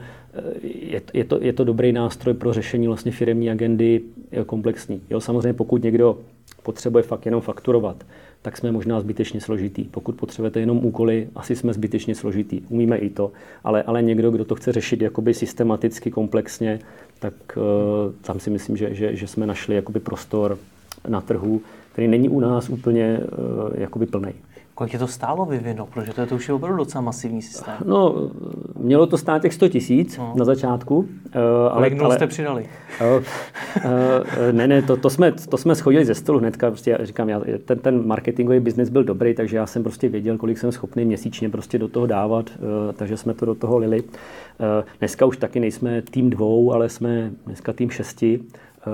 je, 0.63 1.01
je, 1.13 1.23
to, 1.23 1.39
je 1.41 1.53
to 1.53 1.63
dobrý 1.63 1.91
nástroj 1.91 2.33
pro 2.33 2.53
řešení 2.53 2.87
vlastně 2.87 3.11
firmní 3.11 3.51
agendy 3.51 4.01
komplexní. 4.45 5.01
Jo, 5.09 5.21
samozřejmě 5.21 5.53
pokud 5.53 5.83
někdo 5.83 6.17
potřebuje 6.65 7.03
fakt 7.03 7.25
jenom 7.25 7.41
fakturovat, 7.41 8.05
tak 8.41 8.57
jsme 8.57 8.72
možná 8.72 9.00
zbytečně 9.00 9.41
složitý. 9.41 9.84
Pokud 9.84 10.15
potřebujete 10.15 10.60
jenom 10.60 10.86
úkoly, 10.86 11.29
asi 11.36 11.55
jsme 11.55 11.74
zbytečně 11.74 12.15
složitý. 12.15 12.62
Umíme 12.69 12.98
i 12.98 13.10
to, 13.10 13.31
ale, 13.63 13.84
ale 13.84 14.01
někdo, 14.01 14.31
kdo 14.31 14.45
to 14.45 14.55
chce 14.55 14.72
řešit 14.72 15.01
jakoby 15.01 15.34
systematicky, 15.34 16.12
komplexně, 16.12 16.79
tak 17.19 17.34
uh, 17.57 17.63
tam 18.22 18.39
si 18.39 18.50
myslím, 18.50 18.77
že, 18.77 18.93
že, 18.93 19.15
že 19.15 19.27
jsme 19.27 19.45
našli 19.45 19.75
jakoby 19.75 20.00
prostor 20.00 20.57
na 21.07 21.22
trhu, 21.22 21.62
který 21.91 22.07
není 22.07 22.29
u 22.29 22.39
nás 22.39 22.69
úplně 22.69 23.19
uh, 23.19 23.79
jakoby 23.81 24.05
plný. 24.05 24.34
Kolik 24.75 24.94
je 24.94 25.00
to 25.00 25.08
stálo 25.08 25.46
vyvinout? 25.46 25.89
Protože 25.89 26.13
to, 26.13 26.22
je, 26.22 26.27
to 26.27 26.36
už 26.36 26.48
je 26.48 26.53
opravdu 26.53 26.77
docela 26.77 27.01
masivní 27.01 27.41
systém. 27.41 27.75
No, 27.86 28.29
mělo 28.79 29.08
to 29.08 29.17
stát 29.17 29.41
těch 29.41 29.53
100 29.53 29.67
tisíc 29.67 30.17
no. 30.17 30.34
na 30.36 30.46
začátku. 30.46 30.98
Uh, 30.98 31.05
ale, 31.72 31.89
Kolik 31.89 32.01
ale, 32.01 32.15
jste 32.15 32.27
přidali? 32.27 32.65
Uh, 33.01 33.08
uh, 33.17 33.84
ne, 34.51 34.67
ne, 34.67 34.82
to, 34.82 34.98
to, 34.98 35.10
jsme, 35.10 35.32
to 35.32 35.58
jsme 35.58 35.75
schodili 35.75 36.05
ze 36.05 36.15
stolu 36.15 36.39
hnedka. 36.39 36.70
Prostě 36.70 36.91
já 36.91 37.05
říkám, 37.05 37.29
já, 37.29 37.41
ten, 37.65 37.79
ten 37.79 38.08
marketingový 38.08 38.60
biznis 38.60 38.89
byl 38.89 39.03
dobrý, 39.03 39.36
takže 39.36 39.58
já 39.58 39.65
jsem 39.65 39.84
prostě 39.84 40.10
věděl, 40.10 40.38
kolik 40.38 40.58
jsem 40.58 40.72
schopný 40.72 41.05
měsíčně 41.05 41.50
prostě 41.50 41.77
do 41.77 41.88
toho 41.88 42.05
dávat, 42.05 42.50
uh, 42.50 42.94
takže 42.94 43.17
jsme 43.17 43.34
to 43.34 43.46
do 43.46 43.55
toho 43.55 43.77
lili. 43.77 44.03
Uh, 44.03 44.10
dneska 45.00 45.25
už 45.25 45.38
taky 45.38 45.60
nejsme 45.60 46.01
tým 46.01 46.29
dvou, 46.29 46.74
ale 46.74 46.89
jsme 46.89 47.32
dneska 47.46 47.74
tým 47.74 47.89
šesti, 47.89 48.39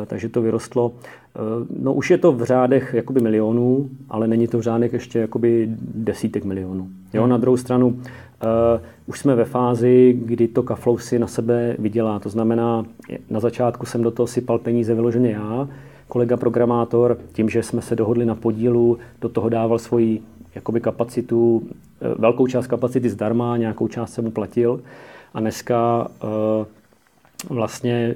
takže 0.05 0.29
to 0.29 0.41
vyrostlo. 0.41 0.91
Eh, 1.35 1.39
no 1.79 1.93
už 1.93 2.11
je 2.11 2.17
to 2.17 2.31
v 2.31 2.43
řádech 2.43 2.93
jakoby 2.93 3.21
milionů, 3.21 3.89
ale 4.09 4.27
není 4.27 4.47
to 4.47 4.57
v 4.57 4.61
řádech 4.61 4.93
ještě 4.93 5.19
jakoby 5.19 5.67
desítek 5.95 6.45
milionů. 6.45 6.87
Jo, 7.13 7.27
na 7.27 7.37
druhou 7.37 7.57
stranu 7.57 7.87
uh, 7.87 7.93
už 9.05 9.19
jsme 9.19 9.35
ve 9.35 9.45
fázi, 9.45 10.19
kdy 10.25 10.47
to 10.47 10.63
Kaflow 10.63 10.99
si 10.99 11.19
na 11.19 11.27
sebe 11.27 11.75
vydělá. 11.79 12.19
To 12.19 12.29
znamená, 12.29 12.85
na 13.29 13.39
začátku 13.39 13.85
jsem 13.85 14.03
do 14.03 14.11
toho 14.11 14.27
sypal 14.27 14.59
peníze 14.59 14.95
vyloženě 14.95 15.31
já, 15.31 15.67
kolega 16.07 16.37
programátor, 16.37 17.17
tím, 17.33 17.49
že 17.49 17.63
jsme 17.63 17.81
se 17.81 17.95
dohodli 17.95 18.25
na 18.25 18.35
podílu, 18.35 18.97
do 19.21 19.29
toho 19.29 19.49
dával 19.49 19.79
svoji 19.79 20.21
jakoby 20.55 20.81
kapacitu, 20.81 21.63
eh, 22.01 22.15
velkou 22.17 22.47
část 22.47 22.67
kapacity 22.67 23.09
zdarma, 23.09 23.57
nějakou 23.57 23.87
část 23.87 24.13
jsem 24.13 24.23
mu 24.23 24.31
platil. 24.31 24.81
A 25.33 25.39
dneska 25.39 26.07
vlastně 27.49 28.15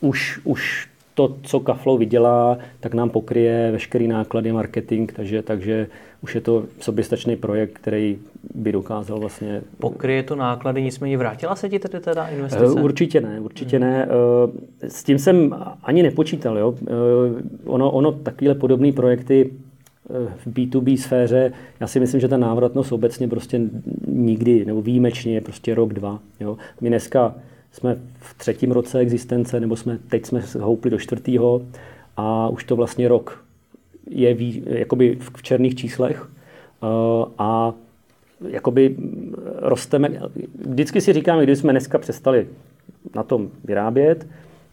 už, 0.00 0.40
už 0.44 0.88
to, 1.14 1.36
co 1.42 1.60
Kaflow 1.60 1.98
vydělá, 1.98 2.58
tak 2.80 2.94
nám 2.94 3.10
pokryje 3.10 3.70
veškerý 3.72 4.08
náklady 4.08 4.52
marketing, 4.52 5.12
takže, 5.12 5.42
takže 5.42 5.86
už 6.22 6.34
je 6.34 6.40
to 6.40 6.64
soběstačný 6.80 7.36
projekt, 7.36 7.72
který 7.72 8.18
by 8.54 8.72
dokázal 8.72 9.18
vlastně... 9.18 9.62
Pokryje 9.78 10.22
to 10.22 10.36
náklady, 10.36 10.82
nicméně 10.82 11.18
vrátila 11.18 11.56
se 11.56 11.68
ti 11.68 11.78
tedy 11.78 12.00
teda 12.00 12.28
investice? 12.28 12.74
Eh, 12.78 12.82
určitě 12.82 13.20
ne, 13.20 13.40
určitě 13.40 13.78
hmm. 13.78 13.86
ne. 13.86 14.08
Eh, 14.08 14.90
s 14.90 15.04
tím 15.04 15.18
jsem 15.18 15.56
ani 15.82 16.02
nepočítal. 16.02 16.58
Jo. 16.58 16.74
Eh, 16.82 16.90
ono, 17.64 17.90
ono 17.90 18.12
takovéhle 18.12 18.54
podobné 18.54 18.92
projekty 18.92 19.50
v 20.36 20.46
B2B 20.46 20.96
sféře, 20.96 21.52
já 21.80 21.86
si 21.86 22.00
myslím, 22.00 22.20
že 22.20 22.28
ta 22.28 22.36
návratnost 22.36 22.92
obecně 22.92 23.28
prostě 23.28 23.60
nikdy, 24.06 24.64
nebo 24.64 24.82
výjimečně 24.82 25.34
je 25.34 25.40
prostě 25.40 25.74
rok, 25.74 25.94
dva. 25.94 26.18
Jo. 26.40 26.56
My 26.80 26.88
dneska 26.88 27.34
jsme 27.72 27.96
v 28.18 28.38
třetím 28.38 28.72
roce 28.72 28.98
existence, 28.98 29.60
nebo 29.60 29.76
jsme, 29.76 29.98
teď 30.08 30.26
jsme 30.26 30.42
houpli 30.60 30.90
do 30.90 30.98
čtvrtého 30.98 31.62
a 32.16 32.48
už 32.48 32.64
to 32.64 32.76
vlastně 32.76 33.08
rok 33.08 33.44
je 34.10 34.34
vý, 34.34 34.62
jakoby 34.66 35.18
v 35.20 35.42
černých 35.42 35.74
číslech 35.74 36.28
uh, 36.82 36.88
a 37.38 37.72
jakoby 38.48 38.96
rosteme. 39.56 40.08
Vždycky 40.68 41.00
si 41.00 41.12
říkáme, 41.12 41.42
když 41.42 41.58
jsme 41.58 41.72
dneska 41.72 41.98
přestali 41.98 42.48
na 43.14 43.22
tom 43.22 43.48
vyrábět, 43.64 44.26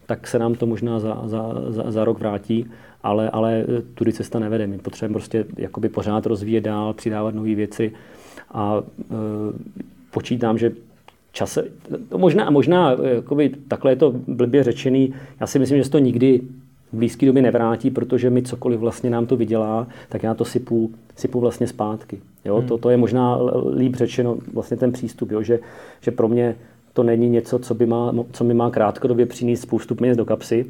tak 0.06 0.26
se 0.26 0.38
nám 0.38 0.54
to 0.54 0.66
možná 0.66 1.00
za, 1.00 1.22
za, 1.24 1.54
za, 1.68 1.90
za 1.90 2.04
rok 2.04 2.18
vrátí, 2.18 2.66
ale, 3.02 3.30
ale 3.30 3.64
tudy 3.94 4.12
cesta 4.12 4.38
nevede. 4.38 4.66
My 4.66 4.78
potřebujeme 4.78 5.12
prostě 5.12 5.44
jakoby 5.56 5.88
pořád 5.88 6.26
rozvíjet 6.26 6.60
dál, 6.60 6.94
přidávat 6.94 7.34
nové 7.34 7.54
věci 7.54 7.92
a 8.50 8.78
uh, 8.78 8.84
počítám, 10.10 10.58
že 10.58 10.72
čase, 11.38 11.64
to 12.08 12.18
možná, 12.18 12.50
možná 12.50 12.96
jakoby, 13.14 13.50
takhle 13.68 13.92
je 13.92 13.96
to 13.96 14.14
blbě 14.26 14.64
řečený, 14.64 15.14
já 15.40 15.46
si 15.46 15.58
myslím, 15.58 15.78
že 15.78 15.84
se 15.84 15.90
to 15.90 15.98
nikdy 15.98 16.40
v 16.92 16.96
blízké 16.96 17.26
době 17.26 17.42
nevrátí, 17.42 17.90
protože 17.90 18.30
mi 18.30 18.42
cokoliv 18.42 18.80
vlastně 18.80 19.10
nám 19.10 19.26
to 19.26 19.36
vydělá, 19.36 19.86
tak 20.08 20.22
já 20.22 20.34
to 20.34 20.44
sypu, 20.44 20.90
sypu 21.16 21.40
vlastně 21.40 21.66
zpátky. 21.66 22.18
Jo? 22.44 22.58
Hmm. 22.58 22.68
To, 22.68 22.78
to 22.78 22.90
je 22.90 22.96
možná 22.96 23.38
líp 23.76 23.94
řečeno 23.94 24.36
vlastně 24.54 24.76
ten 24.76 24.92
přístup, 24.92 25.30
jo? 25.30 25.42
Že, 25.42 25.58
že 26.00 26.10
pro 26.10 26.28
mě 26.28 26.56
to 26.92 27.02
není 27.02 27.30
něco, 27.30 27.58
co, 27.58 27.74
by 27.74 27.86
má, 27.86 28.14
co 28.32 28.44
mi 28.44 28.54
má 28.54 28.70
krátkodobě 28.70 29.26
přinést 29.26 29.60
spoustu 29.60 29.94
peněz 29.94 30.16
do 30.16 30.24
kapsy, 30.24 30.66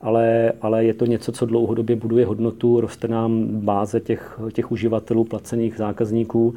ale, 0.00 0.52
ale 0.60 0.84
je 0.84 0.94
to 0.94 1.06
něco, 1.06 1.32
co 1.32 1.46
dlouhodobě 1.46 1.96
buduje 1.96 2.26
hodnotu, 2.26 2.80
roste 2.80 3.08
nám 3.08 3.46
báze 3.46 4.00
těch, 4.00 4.40
těch 4.52 4.72
uživatelů, 4.72 5.24
placených 5.24 5.76
zákazníků 5.76 6.54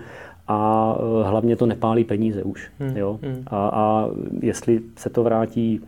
a 0.47 0.91
e, 0.99 1.27
hlavně 1.27 1.55
to 1.55 1.65
nepálí 1.65 2.03
peníze 2.03 2.43
už. 2.43 2.71
Hmm. 2.79 2.97
Jo? 2.97 3.19
Hmm. 3.23 3.43
A, 3.47 3.69
a 3.73 4.09
jestli 4.41 4.81
se 4.97 5.09
to 5.09 5.23
vrátí 5.23 5.81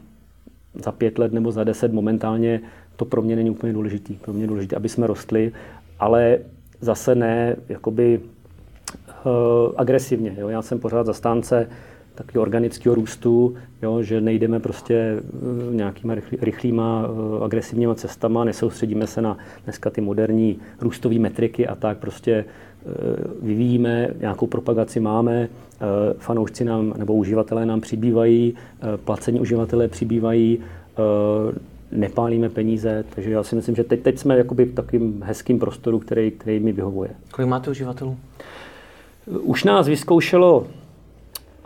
za 0.73 0.91
pět 0.91 1.17
let 1.19 1.33
nebo 1.33 1.51
za 1.51 1.63
deset 1.63 1.93
momentálně, 1.93 2.61
to 2.95 3.05
pro 3.05 3.21
mě 3.21 3.35
není 3.35 3.49
úplně 3.49 3.73
důležitý. 3.73 4.13
Pro 4.13 4.33
mě 4.33 4.43
je 4.43 4.47
důležité, 4.47 4.75
aby 4.75 4.89
jsme 4.89 5.07
rostli, 5.07 5.51
ale 5.99 6.39
zase 6.81 7.15
ne 7.15 7.55
jakoby 7.69 8.19
uh, 8.19 9.71
agresivně. 9.77 10.35
Jo? 10.37 10.49
Já 10.49 10.61
jsem 10.61 10.79
pořád 10.79 11.05
zastánce 11.05 11.69
takového 12.17 12.41
organického 12.41 12.95
růstu, 12.95 13.55
jo, 13.81 14.03
že 14.03 14.21
nejdeme 14.21 14.59
prostě 14.59 14.95
eh, 14.95 15.75
nějakýma 15.75 16.15
rychlý, 16.15 16.37
rychlýma 16.41 17.05
eh, 17.05 17.43
agresivníma 17.43 17.95
cestama, 17.95 18.43
nesoustředíme 18.43 19.07
se 19.07 19.21
na 19.21 19.37
dneska 19.63 19.89
ty 19.89 20.01
moderní 20.01 20.59
růstové 20.81 21.19
metriky 21.19 21.67
a 21.67 21.75
tak 21.75 21.97
prostě 21.97 22.31
eh, 22.31 22.91
vyvíjíme, 23.41 24.09
nějakou 24.19 24.47
propagaci 24.47 24.99
máme, 24.99 25.49
fanoušci 26.17 26.65
nám 26.65 26.93
nebo 26.97 27.13
uživatelé 27.13 27.65
nám 27.65 27.81
přibývají, 27.81 28.53
placení 29.05 29.39
uživatelé 29.39 29.87
přibývají, 29.87 30.59
nepálíme 31.91 32.49
peníze, 32.49 33.05
takže 33.15 33.31
já 33.31 33.43
si 33.43 33.55
myslím, 33.55 33.75
že 33.75 33.83
teď, 33.83 34.01
teď 34.01 34.19
jsme 34.19 34.37
jakoby 34.37 34.65
v 34.65 34.73
takovým 34.73 35.23
hezkým 35.25 35.59
prostoru, 35.59 35.99
který, 35.99 36.31
který 36.31 36.59
mi 36.59 36.71
vyhovuje. 36.71 37.09
Kolik 37.31 37.49
máte 37.49 37.71
uživatelů? 37.71 38.17
Už 39.27 39.63
nás 39.63 39.87
vyzkoušelo 39.87 40.67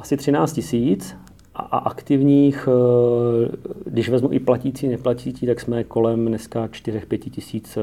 asi 0.01 0.17
13 0.17 0.53
tisíc 0.53 1.15
a 1.55 1.77
aktivních, 1.77 2.67
eh, 2.67 3.51
když 3.86 4.10
vezmu 4.10 4.34
i 4.34 4.39
platící, 4.39 4.88
neplatící, 4.88 5.46
tak 5.46 5.60
jsme 5.60 5.84
kolem 5.84 6.25
dneska 6.25 6.67
4-5 6.67 7.29
tisíc 7.29 7.77
eh, 7.77 7.81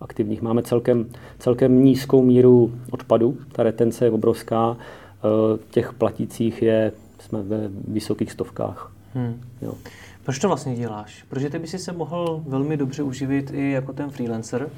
aktivních. 0.00 0.42
Máme 0.42 0.62
celkem, 0.62 1.06
celkem 1.38 1.84
nízkou 1.84 2.22
míru 2.22 2.72
odpadu, 2.90 3.36
ta 3.52 3.62
retence 3.62 4.04
je 4.04 4.10
obrovská, 4.10 4.76
eh, 4.76 5.58
těch 5.70 5.92
platících 5.92 6.62
je, 6.62 6.92
jsme 7.18 7.42
ve 7.42 7.70
vysokých 7.88 8.32
stovkách. 8.32 8.92
Hmm. 9.14 9.40
Jo. 9.62 9.74
Proč 10.24 10.38
to 10.38 10.48
vlastně 10.48 10.76
děláš? 10.76 11.24
Protože 11.28 11.50
ty 11.50 11.58
by 11.58 11.66
si 11.66 11.78
se 11.78 11.92
mohl 11.92 12.42
velmi 12.46 12.76
dobře 12.76 13.02
uživit 13.02 13.50
i 13.54 13.70
jako 13.70 13.92
ten 13.92 14.10
freelancer 14.10 14.68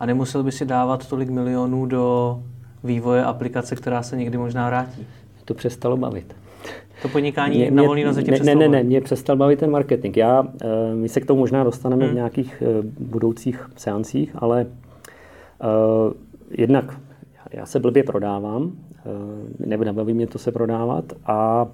a 0.00 0.06
nemusel 0.06 0.42
by 0.42 0.52
si 0.52 0.64
dávat 0.64 1.08
tolik 1.08 1.28
milionů 1.28 1.86
do 1.86 2.38
vývoje 2.84 3.24
aplikace, 3.24 3.76
která 3.76 4.02
se 4.02 4.16
někdy 4.16 4.38
možná 4.38 4.66
vrátí 4.66 5.06
to 5.44 5.54
přestalo 5.54 5.96
bavit. 5.96 6.34
To 7.02 7.08
podnikání 7.08 7.58
mě, 7.58 7.70
na 7.70 7.82
volný 7.82 8.04
noze 8.04 8.22
tě 8.22 8.44
ne, 8.44 8.54
ne, 8.54 8.68
ne, 8.68 8.82
mě 8.82 9.00
přestal 9.00 9.36
bavit 9.36 9.58
ten 9.58 9.70
marketing. 9.70 10.16
Já, 10.16 10.46
eh, 10.62 10.94
my 10.94 11.08
se 11.08 11.20
k 11.20 11.26
tomu 11.26 11.40
možná 11.40 11.64
dostaneme 11.64 12.04
hmm. 12.04 12.12
v 12.12 12.14
nějakých 12.14 12.62
eh, 12.62 12.82
budoucích 12.98 13.70
seancích, 13.76 14.32
ale 14.38 14.66
uh, 14.66 16.12
jednak 16.50 17.00
já 17.52 17.66
se 17.66 17.80
blbě 17.80 18.02
prodávám, 18.02 18.62
uh, 18.62 18.72
nebo 19.66 19.84
nebaví 19.84 20.14
mě 20.14 20.26
to 20.26 20.38
se 20.38 20.52
prodávat 20.52 21.04
a 21.26 21.66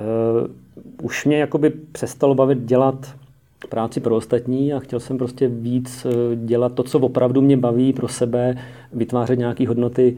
uh, 0.00 1.06
už 1.06 1.24
mě 1.24 1.38
jakoby 1.38 1.70
přestalo 1.70 2.34
bavit 2.34 2.58
dělat 2.58 3.14
práci 3.68 4.00
pro 4.00 4.16
ostatní 4.16 4.72
a 4.72 4.78
chtěl 4.78 5.00
jsem 5.00 5.18
prostě 5.18 5.48
víc 5.48 6.06
dělat 6.36 6.72
to, 6.72 6.82
co 6.82 6.98
opravdu 6.98 7.40
mě 7.40 7.56
baví 7.56 7.92
pro 7.92 8.08
sebe, 8.08 8.56
vytvářet 8.92 9.38
nějaké 9.38 9.68
hodnoty, 9.68 10.16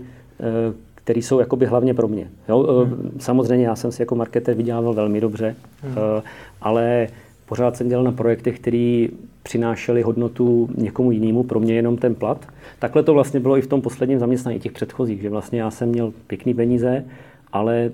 které 1.04 1.22
jsou 1.22 1.40
jakoby 1.40 1.66
hlavně 1.66 1.94
pro 1.94 2.08
mě. 2.08 2.30
Jo? 2.48 2.66
Eh, 2.68 2.84
hmm. 2.86 3.10
Samozřejmě 3.18 3.66
já 3.66 3.76
jsem 3.76 3.92
si 3.92 4.02
jako 4.02 4.14
marketer 4.14 4.54
vydělával 4.54 4.94
velmi 4.94 5.20
dobře, 5.20 5.56
hmm. 5.82 5.94
Eh, 5.96 6.22
ale 6.60 7.08
pořád 7.46 7.76
jsem 7.76 7.88
dělal 7.88 8.04
na 8.04 8.12
projektech, 8.12 8.60
které 8.60 9.06
přinášely 9.42 10.02
hodnotu 10.02 10.68
někomu 10.76 11.10
jinému, 11.10 11.42
pro 11.42 11.60
mě 11.60 11.74
jenom 11.74 11.96
ten 11.96 12.14
plat. 12.14 12.46
Takhle 12.78 13.02
to 13.02 13.14
vlastně 13.14 13.40
bylo 13.40 13.58
i 13.58 13.62
v 13.62 13.66
tom 13.66 13.80
posledním 13.80 14.18
zaměstnání 14.18 14.60
těch 14.60 14.72
předchozích, 14.72 15.22
že 15.22 15.30
vlastně 15.30 15.60
já 15.60 15.70
jsem 15.70 15.88
měl 15.88 16.12
pěkný 16.26 16.54
peníze, 16.54 17.04
ale 17.52 17.90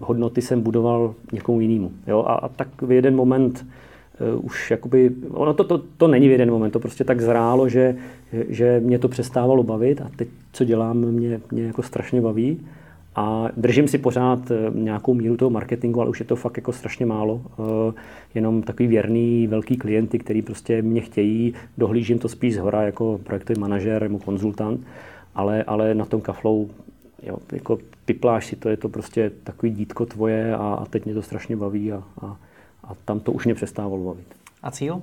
hodnoty 0.00 0.42
jsem 0.42 0.60
budoval 0.60 1.14
někomu 1.32 1.60
jinému. 1.60 1.92
Jo? 2.06 2.24
A, 2.26 2.34
a 2.34 2.48
tak 2.48 2.82
v 2.82 2.92
jeden 2.92 3.16
moment 3.16 3.66
už 4.36 4.70
jakoby, 4.70 5.10
ono 5.30 5.54
to, 5.54 5.64
to, 5.64 5.82
to 5.96 6.08
není 6.08 6.28
v 6.28 6.30
jeden 6.30 6.50
moment, 6.50 6.70
to 6.70 6.80
prostě 6.80 7.04
tak 7.04 7.20
zrálo, 7.20 7.68
že, 7.68 7.96
že 8.48 8.80
mě 8.84 8.98
to 8.98 9.08
přestávalo 9.08 9.62
bavit 9.62 10.00
a 10.00 10.10
teď, 10.16 10.28
co 10.52 10.64
dělám, 10.64 10.96
mě, 10.96 11.40
mě 11.50 11.64
jako 11.64 11.82
strašně 11.82 12.20
baví. 12.20 12.60
A 13.16 13.48
držím 13.56 13.88
si 13.88 13.98
pořád 13.98 14.50
eh, 14.50 14.54
nějakou 14.74 15.14
míru 15.14 15.36
toho 15.36 15.50
marketingu, 15.50 16.00
ale 16.00 16.10
už 16.10 16.20
je 16.20 16.26
to 16.26 16.36
fakt 16.36 16.56
jako 16.56 16.72
strašně 16.72 17.06
málo. 17.06 17.34
Uh, 17.34 17.66
jenom 18.34 18.62
takový 18.62 18.86
věrný 18.86 19.46
velký 19.46 19.76
klienty, 19.76 20.18
který 20.18 20.42
prostě 20.42 20.82
mě 20.82 21.00
chtějí, 21.00 21.54
dohlížím 21.78 22.18
to 22.18 22.28
spíš 22.28 22.54
z 22.54 22.58
hora 22.58 22.82
jako 22.82 23.20
projektový 23.24 23.60
manažer 23.60 24.02
nebo 24.02 24.18
konzultant, 24.18 24.80
ale, 25.34 25.62
ale 25.62 25.94
na 25.94 26.04
tom 26.04 26.20
kaflou 26.20 26.70
jo, 27.22 27.36
jako 27.52 27.78
pipláš 28.04 28.46
si 28.46 28.56
to, 28.56 28.68
je 28.68 28.76
to 28.76 28.88
prostě 28.88 29.30
takový 29.44 29.72
dítko 29.72 30.06
tvoje 30.06 30.54
a, 30.54 30.58
a 30.58 30.84
teď 30.84 31.04
mě 31.04 31.14
to 31.14 31.22
strašně 31.22 31.56
baví 31.56 31.92
a, 31.92 32.02
a 32.20 32.36
a 32.88 32.94
tam 33.04 33.20
to 33.20 33.32
už 33.32 33.44
mě 33.44 33.54
přestávalo 33.54 34.04
bavit. 34.04 34.26
A 34.62 34.70
cíl? 34.70 35.02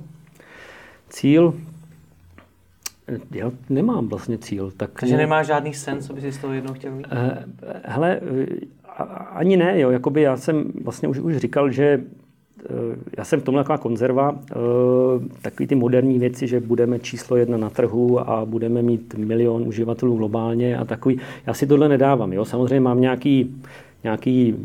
Cíl? 1.10 1.54
Já 3.32 3.52
nemám 3.70 4.08
vlastně 4.08 4.38
cíl. 4.38 4.72
Tak 4.78 4.90
Takže 5.00 5.16
mě... 5.16 5.24
nemáš 5.24 5.48
žádný 5.48 5.74
sen, 5.74 6.02
co 6.02 6.14
bys 6.14 6.24
si 6.24 6.32
z 6.32 6.38
toho 6.38 6.54
jednou 6.54 6.74
chtěl 6.74 6.96
mít? 6.96 7.08
Eh, 7.12 7.46
hele, 7.84 8.22
ani 9.32 9.58
ne, 9.58 9.80
jo. 9.80 9.92
Jakoby 9.92 10.22
já 10.22 10.38
jsem 10.38 10.64
vlastně 10.84 11.08
už, 11.08 11.20
už 11.20 11.38
říkal, 11.38 11.72
že 11.72 11.84
eh, 11.84 12.70
já 13.18 13.26
jsem 13.26 13.42
v 13.42 13.44
tomhle 13.44 13.64
taková 13.64 13.78
konzerva, 13.78 14.40
eh, 14.52 14.56
takový 15.42 15.68
ty 15.68 15.76
moderní 15.76 16.20
věci, 16.20 16.48
že 16.48 16.60
budeme 16.60 17.00
číslo 17.00 17.38
jedna 17.38 17.58
na 17.58 17.70
trhu 17.70 18.30
a 18.30 18.46
budeme 18.46 18.82
mít 18.82 19.14
milion 19.14 19.68
uživatelů 19.68 20.18
globálně 20.18 20.78
a 20.78 20.86
takový. 20.86 21.20
Já 21.48 21.54
si 21.54 21.68
tohle 21.68 21.90
nedávám. 21.90 22.34
Jo. 22.34 22.46
Samozřejmě 22.46 22.80
mám 22.80 23.02
nějaký, 23.02 23.62
nějaký 24.04 24.56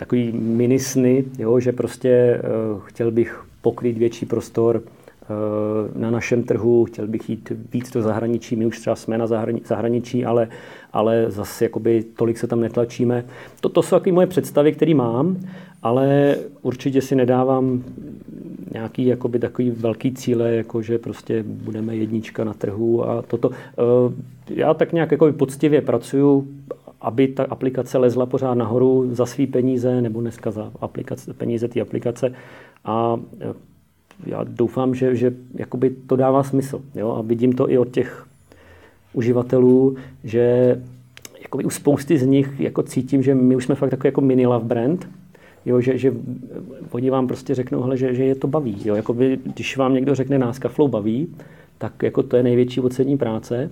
takový 0.00 0.32
minisny, 0.32 1.24
jo, 1.38 1.60
že 1.60 1.72
prostě 1.72 2.40
uh, 2.72 2.80
chtěl 2.80 3.10
bych 3.10 3.44
pokrýt 3.62 3.98
větší 3.98 4.26
prostor 4.26 4.76
uh, 4.82 6.00
na 6.00 6.10
našem 6.10 6.42
trhu, 6.42 6.84
chtěl 6.84 7.06
bych 7.06 7.30
jít 7.30 7.52
víc 7.72 7.90
do 7.90 8.02
zahraničí, 8.02 8.56
my 8.56 8.66
už 8.66 8.80
třeba 8.80 8.96
jsme 8.96 9.18
na 9.18 9.26
zahraničí, 9.64 10.24
ale, 10.24 10.48
ale 10.92 11.26
zase 11.28 11.64
jakoby 11.64 12.04
tolik 12.16 12.38
se 12.38 12.46
tam 12.46 12.60
netlačíme. 12.60 13.24
To, 13.60 13.68
to 13.68 13.82
jsou 13.82 13.96
takové 13.96 14.12
moje 14.12 14.26
představy, 14.26 14.72
které 14.72 14.94
mám, 14.94 15.36
ale 15.82 16.36
určitě 16.62 17.02
si 17.02 17.16
nedávám 17.16 17.84
nějaký 18.72 19.06
jakoby 19.06 19.38
takový 19.38 19.70
velký 19.70 20.12
cíle, 20.12 20.54
jako 20.54 20.82
že 20.82 20.98
prostě 20.98 21.44
budeme 21.46 21.96
jednička 21.96 22.44
na 22.44 22.54
trhu 22.54 23.08
a 23.10 23.22
toto. 23.22 23.48
Uh, 23.48 23.54
já 24.48 24.74
tak 24.74 24.92
nějak 24.92 25.12
jako 25.12 25.32
poctivě 25.32 25.80
pracuju 25.80 26.48
aby 27.00 27.28
ta 27.28 27.44
aplikace 27.44 27.98
lezla 27.98 28.26
pořád 28.26 28.54
nahoru 28.54 29.14
za 29.14 29.26
svý 29.26 29.46
peníze, 29.46 30.00
nebo 30.00 30.20
dneska 30.20 30.50
za 30.50 30.72
aplikace, 30.80 31.34
peníze 31.34 31.68
té 31.68 31.80
aplikace. 31.80 32.32
A 32.84 33.20
e, 33.40 33.54
já 34.26 34.44
doufám, 34.44 34.94
že, 34.94 35.16
že 35.16 35.34
jakoby 35.54 35.90
to 35.90 36.16
dává 36.16 36.42
smysl. 36.42 36.82
Jo? 36.94 37.10
A 37.18 37.22
vidím 37.22 37.52
to 37.52 37.70
i 37.70 37.78
od 37.78 37.90
těch 37.90 38.26
uživatelů, 39.12 39.96
že 40.24 40.76
jakoby 41.42 41.64
u 41.64 41.70
spousty 41.70 42.18
z 42.18 42.26
nich 42.26 42.60
jako 42.60 42.82
cítím, 42.82 43.22
že 43.22 43.34
my 43.34 43.56
už 43.56 43.64
jsme 43.64 43.74
fakt 43.74 43.90
takový 43.90 44.08
jako 44.08 44.20
mini 44.20 44.46
love 44.46 44.64
brand, 44.64 45.08
jo, 45.66 45.80
že, 45.80 45.98
že 45.98 46.12
oni 46.90 47.10
vám 47.10 47.26
prostě 47.26 47.54
řeknou, 47.54 47.82
hele, 47.82 47.96
že, 47.96 48.14
že 48.14 48.24
je 48.24 48.34
to 48.34 48.46
baví. 48.46 48.76
Jo? 48.84 48.94
Jako 48.94 49.12
vy, 49.12 49.38
když 49.54 49.76
vám 49.76 49.94
někdo 49.94 50.14
řekne 50.14 50.38
nás 50.38 50.58
kaflou 50.58 50.88
baví, 50.88 51.34
tak 51.78 52.02
jako 52.02 52.22
to 52.22 52.36
je 52.36 52.42
největší 52.42 52.80
ocení 52.80 53.18
práce. 53.18 53.70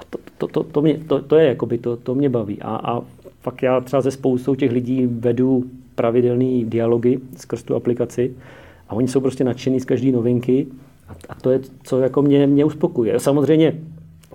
A 0.00 0.04
to, 0.10 0.18
to, 0.38 0.46
to, 0.48 0.62
to, 0.62 0.82
mě, 0.82 0.98
to, 0.98 1.22
to 1.22 1.36
je 1.36 1.46
jakoby, 1.48 1.78
to, 1.78 1.96
to 1.96 2.14
mě 2.14 2.28
baví. 2.28 2.62
A, 2.62 2.76
a 2.76 3.02
fakt 3.40 3.62
já 3.62 3.80
třeba 3.80 4.02
ze 4.02 4.10
spoustou 4.10 4.54
těch 4.54 4.72
lidí 4.72 5.06
vedu 5.06 5.64
pravidelný 5.94 6.64
dialogy 6.64 7.20
skrz 7.36 7.62
tu 7.62 7.76
aplikaci 7.76 8.34
a 8.88 8.94
oni 8.94 9.08
jsou 9.08 9.20
prostě 9.20 9.44
nadšení 9.44 9.80
z 9.80 9.84
každé 9.84 10.12
novinky 10.12 10.66
a, 11.08 11.12
a 11.28 11.34
to 11.34 11.50
je, 11.50 11.60
co 11.82 12.00
jako 12.00 12.22
mě, 12.22 12.46
mě 12.46 12.64
uspokuje. 12.64 13.20
Samozřejmě, 13.20 13.80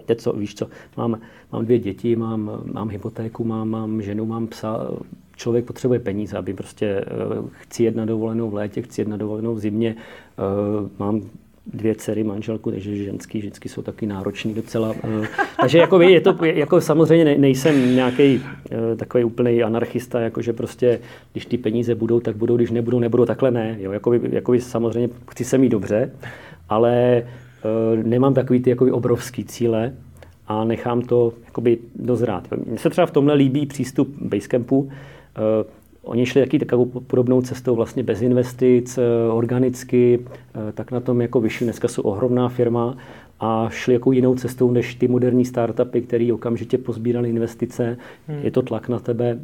teď 0.05 0.19
co, 0.19 0.33
víš 0.33 0.55
co, 0.55 0.67
mám, 0.97 1.19
mám 1.51 1.65
dvě 1.65 1.79
děti, 1.79 2.15
mám, 2.15 2.61
mám 2.73 2.89
hypotéku, 2.89 3.43
mám, 3.43 3.69
mám 3.69 4.01
ženu, 4.01 4.25
mám 4.25 4.47
psa, 4.47 4.91
člověk 5.35 5.65
potřebuje 5.65 5.99
peníze, 5.99 6.37
aby 6.37 6.53
prostě 6.53 7.05
uh, 7.39 7.47
chci 7.51 7.83
jet 7.83 7.95
na 7.95 8.05
dovolenou 8.05 8.49
v 8.49 8.53
létě, 8.53 8.81
chci 8.81 9.01
jet 9.01 9.07
na 9.07 9.17
dovolenou 9.17 9.55
v 9.55 9.59
zimě, 9.59 9.95
uh, 9.95 10.89
mám 10.99 11.21
dvě 11.73 11.95
dcery, 11.95 12.23
manželku, 12.23 12.71
takže 12.71 12.95
ženský 12.95 13.39
vždycky 13.39 13.69
jsou 13.69 13.81
taky 13.81 14.05
náročný 14.05 14.53
docela. 14.53 14.95
Eh, 15.03 15.27
takže 15.61 15.77
jako, 15.77 16.01
je 16.01 16.21
to, 16.21 16.45
jako 16.45 16.81
samozřejmě 16.81 17.37
nejsem 17.37 17.95
nějaký 17.95 18.41
eh, 18.71 18.95
takový 18.95 19.23
úplný 19.23 19.63
anarchista, 19.63 20.19
jako 20.19 20.41
že 20.41 20.53
prostě, 20.53 20.99
když 21.31 21.45
ty 21.45 21.57
peníze 21.57 21.95
budou, 21.95 22.19
tak 22.19 22.35
budou, 22.35 22.55
když 22.55 22.71
nebudou, 22.71 22.99
nebudou, 22.99 23.25
takhle 23.25 23.51
ne. 23.51 23.77
Jo, 23.79 23.91
jako, 23.91 24.13
jako 24.13 24.59
samozřejmě 24.59 25.09
chci 25.31 25.45
se 25.45 25.57
mít 25.57 25.69
dobře, 25.69 26.11
ale 26.69 26.93
eh, 26.93 28.03
nemám 28.03 28.33
takový 28.33 28.59
ty 28.59 28.69
jako 28.69 28.85
obrovský 28.85 29.43
cíle 29.45 29.93
a 30.47 30.63
nechám 30.63 31.01
to 31.01 31.33
jakoby 31.45 31.77
dozrát. 31.95 32.47
Mně 32.65 32.77
se 32.77 32.89
třeba 32.89 33.07
v 33.07 33.11
tomhle 33.11 33.33
líbí 33.33 33.65
přístup 33.65 34.15
Basecampu, 34.21 34.89
Oni 36.05 36.25
šli 36.25 36.41
taky 36.41 36.59
takovou 36.59 36.85
podobnou 36.85 37.41
cestou 37.41 37.75
vlastně 37.75 38.03
bez 38.03 38.21
investic, 38.21 38.97
eh, 38.97 39.01
organicky, 39.31 40.19
eh, 40.19 40.71
tak 40.71 40.91
na 40.91 40.99
tom 40.99 41.21
jako 41.21 41.41
vyšli. 41.41 41.65
Dneska 41.65 41.87
jsou 41.87 42.01
ohromná 42.01 42.49
firma 42.49 42.97
a 43.39 43.69
šli 43.69 43.93
jako 43.93 44.11
jinou 44.11 44.35
cestou 44.35 44.71
než 44.71 44.95
ty 44.95 45.07
moderní 45.07 45.45
startupy, 45.45 46.01
které 46.01 46.33
okamžitě 46.33 46.77
pozbírali 46.77 47.29
investice. 47.29 47.97
Hmm. 48.27 48.39
Je 48.43 48.51
to 48.51 48.61
tlak 48.61 48.89
na 48.89 48.99
tebe. 48.99 49.37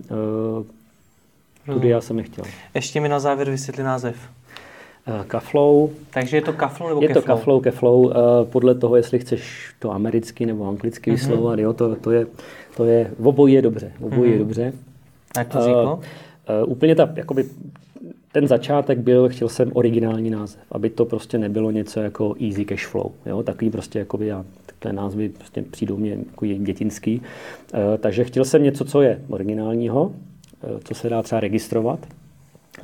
Eh, 1.68 1.74
tudy 1.74 1.90
já 1.90 2.02
jsem 2.02 2.16
nechtěl. 2.16 2.46
Ještě 2.74 3.02
mi 3.02 3.10
na 3.10 3.20
závěr 3.20 3.50
vysvětli 3.50 3.84
název. 3.84 4.16
Kaflow. 5.28 5.90
Takže 6.14 6.38
je 6.38 6.42
to 6.42 6.54
Kaflow 6.54 6.90
nebo 6.90 7.02
Je 7.02 7.10
to 7.10 7.22
Kaflow, 7.22 7.62
Keflow, 7.62 8.14
podle 8.44 8.76
toho, 8.76 8.96
jestli 8.96 9.20
chceš 9.20 9.74
to 9.80 9.92
americky 9.92 10.46
nebo 10.46 10.68
anglicky 10.68 11.12
mm-hmm. 11.12 11.14
vyslovovat, 11.14 11.60
jo, 11.60 11.74
to, 11.74 11.96
to, 11.96 12.12
je, 12.12 12.26
to 12.78 12.86
je, 12.86 13.12
v 13.20 13.28
obojí 13.28 13.54
je 13.54 13.62
dobře, 13.62 13.92
obojí 14.02 14.22
mm-hmm. 14.22 14.34
je 14.34 14.40
dobře. 14.40 14.74
Jak 15.38 15.48
to 15.48 15.62
říkalo? 15.62 15.96
Uh, 15.96 16.04
úplně 16.66 16.96
ta, 16.96 17.14
jakoby, 17.16 17.46
ten 18.32 18.48
začátek 18.48 19.00
byl, 19.00 19.30
chtěl 19.30 19.50
jsem 19.50 19.72
originální 19.74 20.30
název, 20.30 20.62
aby 20.72 20.90
to 20.90 21.06
prostě 21.06 21.38
nebylo 21.38 21.72
něco 21.72 22.00
jako 22.00 22.36
easy 22.42 22.66
cash 22.66 22.88
flow. 22.88 23.12
Jo? 23.26 23.44
Takový 23.44 23.72
prostě, 23.72 24.00
jakoby 24.00 24.28
já, 24.28 24.46
takové 24.66 24.94
názvy 24.94 25.30
prostě 25.30 25.62
přijdou 25.62 25.98
mě 25.98 26.12
jako 26.12 26.46
dětinský. 26.46 27.20
Uh, 27.20 27.80
takže 28.00 28.24
chtěl 28.24 28.46
jsem 28.46 28.64
něco, 28.64 28.86
co 28.86 29.02
je 29.02 29.22
originálního, 29.30 30.04
uh, 30.04 30.14
co 30.84 30.94
se 30.94 31.10
dá 31.10 31.22
třeba 31.22 31.42
registrovat 31.42 32.00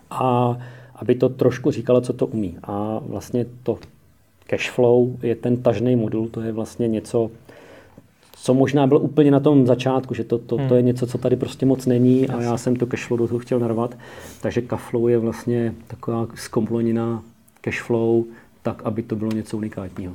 a 0.10 0.58
aby 0.96 1.16
to 1.16 1.30
trošku 1.30 1.72
říkalo, 1.72 2.02
co 2.02 2.14
to 2.14 2.28
umí. 2.28 2.58
A 2.64 3.00
vlastně 3.06 3.46
to 3.64 3.80
cash 4.48 4.72
flow 4.72 5.18
je 5.22 5.36
ten 5.36 5.58
tažný 5.58 5.96
modul, 5.96 6.28
to 6.28 6.42
je 6.42 6.52
vlastně 6.52 6.88
něco, 6.88 7.32
co 8.48 8.54
možná 8.54 8.88
bylo 8.88 9.00
úplně 9.00 9.32
na 9.32 9.40
tom 9.40 9.68
začátku, 9.68 10.14
že 10.14 10.24
to, 10.24 10.38
to, 10.38 10.56
to 10.56 10.76
je 10.76 10.80
hmm. 10.80 10.86
něco, 10.86 11.08
co 11.08 11.18
tady 11.18 11.36
prostě 11.36 11.66
moc 11.66 11.86
není 11.86 12.30
a 12.30 12.42
já 12.42 12.58
jsem 12.58 12.76
to 12.76 12.86
cashflow 12.86 13.20
do 13.20 13.28
toho 13.28 13.40
chtěl 13.40 13.60
narvat. 13.60 13.98
Takže 14.42 14.62
cashflow 14.62 15.10
je 15.10 15.18
vlastně 15.18 15.74
taková 15.88 16.28
zkomplonina 16.36 17.24
cashflow, 17.62 18.24
tak, 18.64 18.82
aby 18.84 19.04
to 19.04 19.16
bylo 19.16 19.32
něco 19.32 19.58
unikátního. 19.58 20.14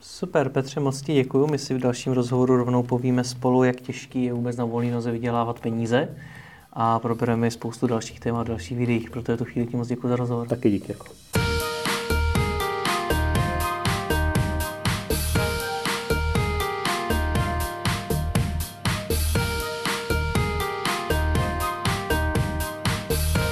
Super, 0.00 0.48
Petře, 0.48 0.80
moc 0.80 1.02
ti 1.02 1.14
děkuju. 1.14 1.46
My 1.46 1.58
si 1.58 1.74
v 1.74 1.78
dalším 1.78 2.12
rozhovoru 2.12 2.56
rovnou 2.56 2.82
povíme 2.82 3.24
spolu, 3.24 3.64
jak 3.64 3.80
těžký 3.80 4.24
je 4.24 4.32
vůbec 4.32 4.56
na 4.56 4.64
volné 4.64 4.90
noze 4.90 5.12
vydělávat 5.12 5.60
peníze 5.60 6.08
a 6.72 6.98
probereme 6.98 7.50
spoustu 7.50 7.86
dalších 7.86 8.20
témat, 8.20 8.46
dalších 8.46 8.78
videí. 8.78 9.08
Proto 9.10 9.32
je 9.32 9.38
to 9.38 9.44
chvíli 9.44 9.66
ti 9.66 9.76
moc 9.76 9.88
děkuji 9.88 10.08
za 10.08 10.16
rozhovor. 10.16 10.48
Taky 10.48 10.70
díky. 10.70 10.92
Jako. 10.92 11.43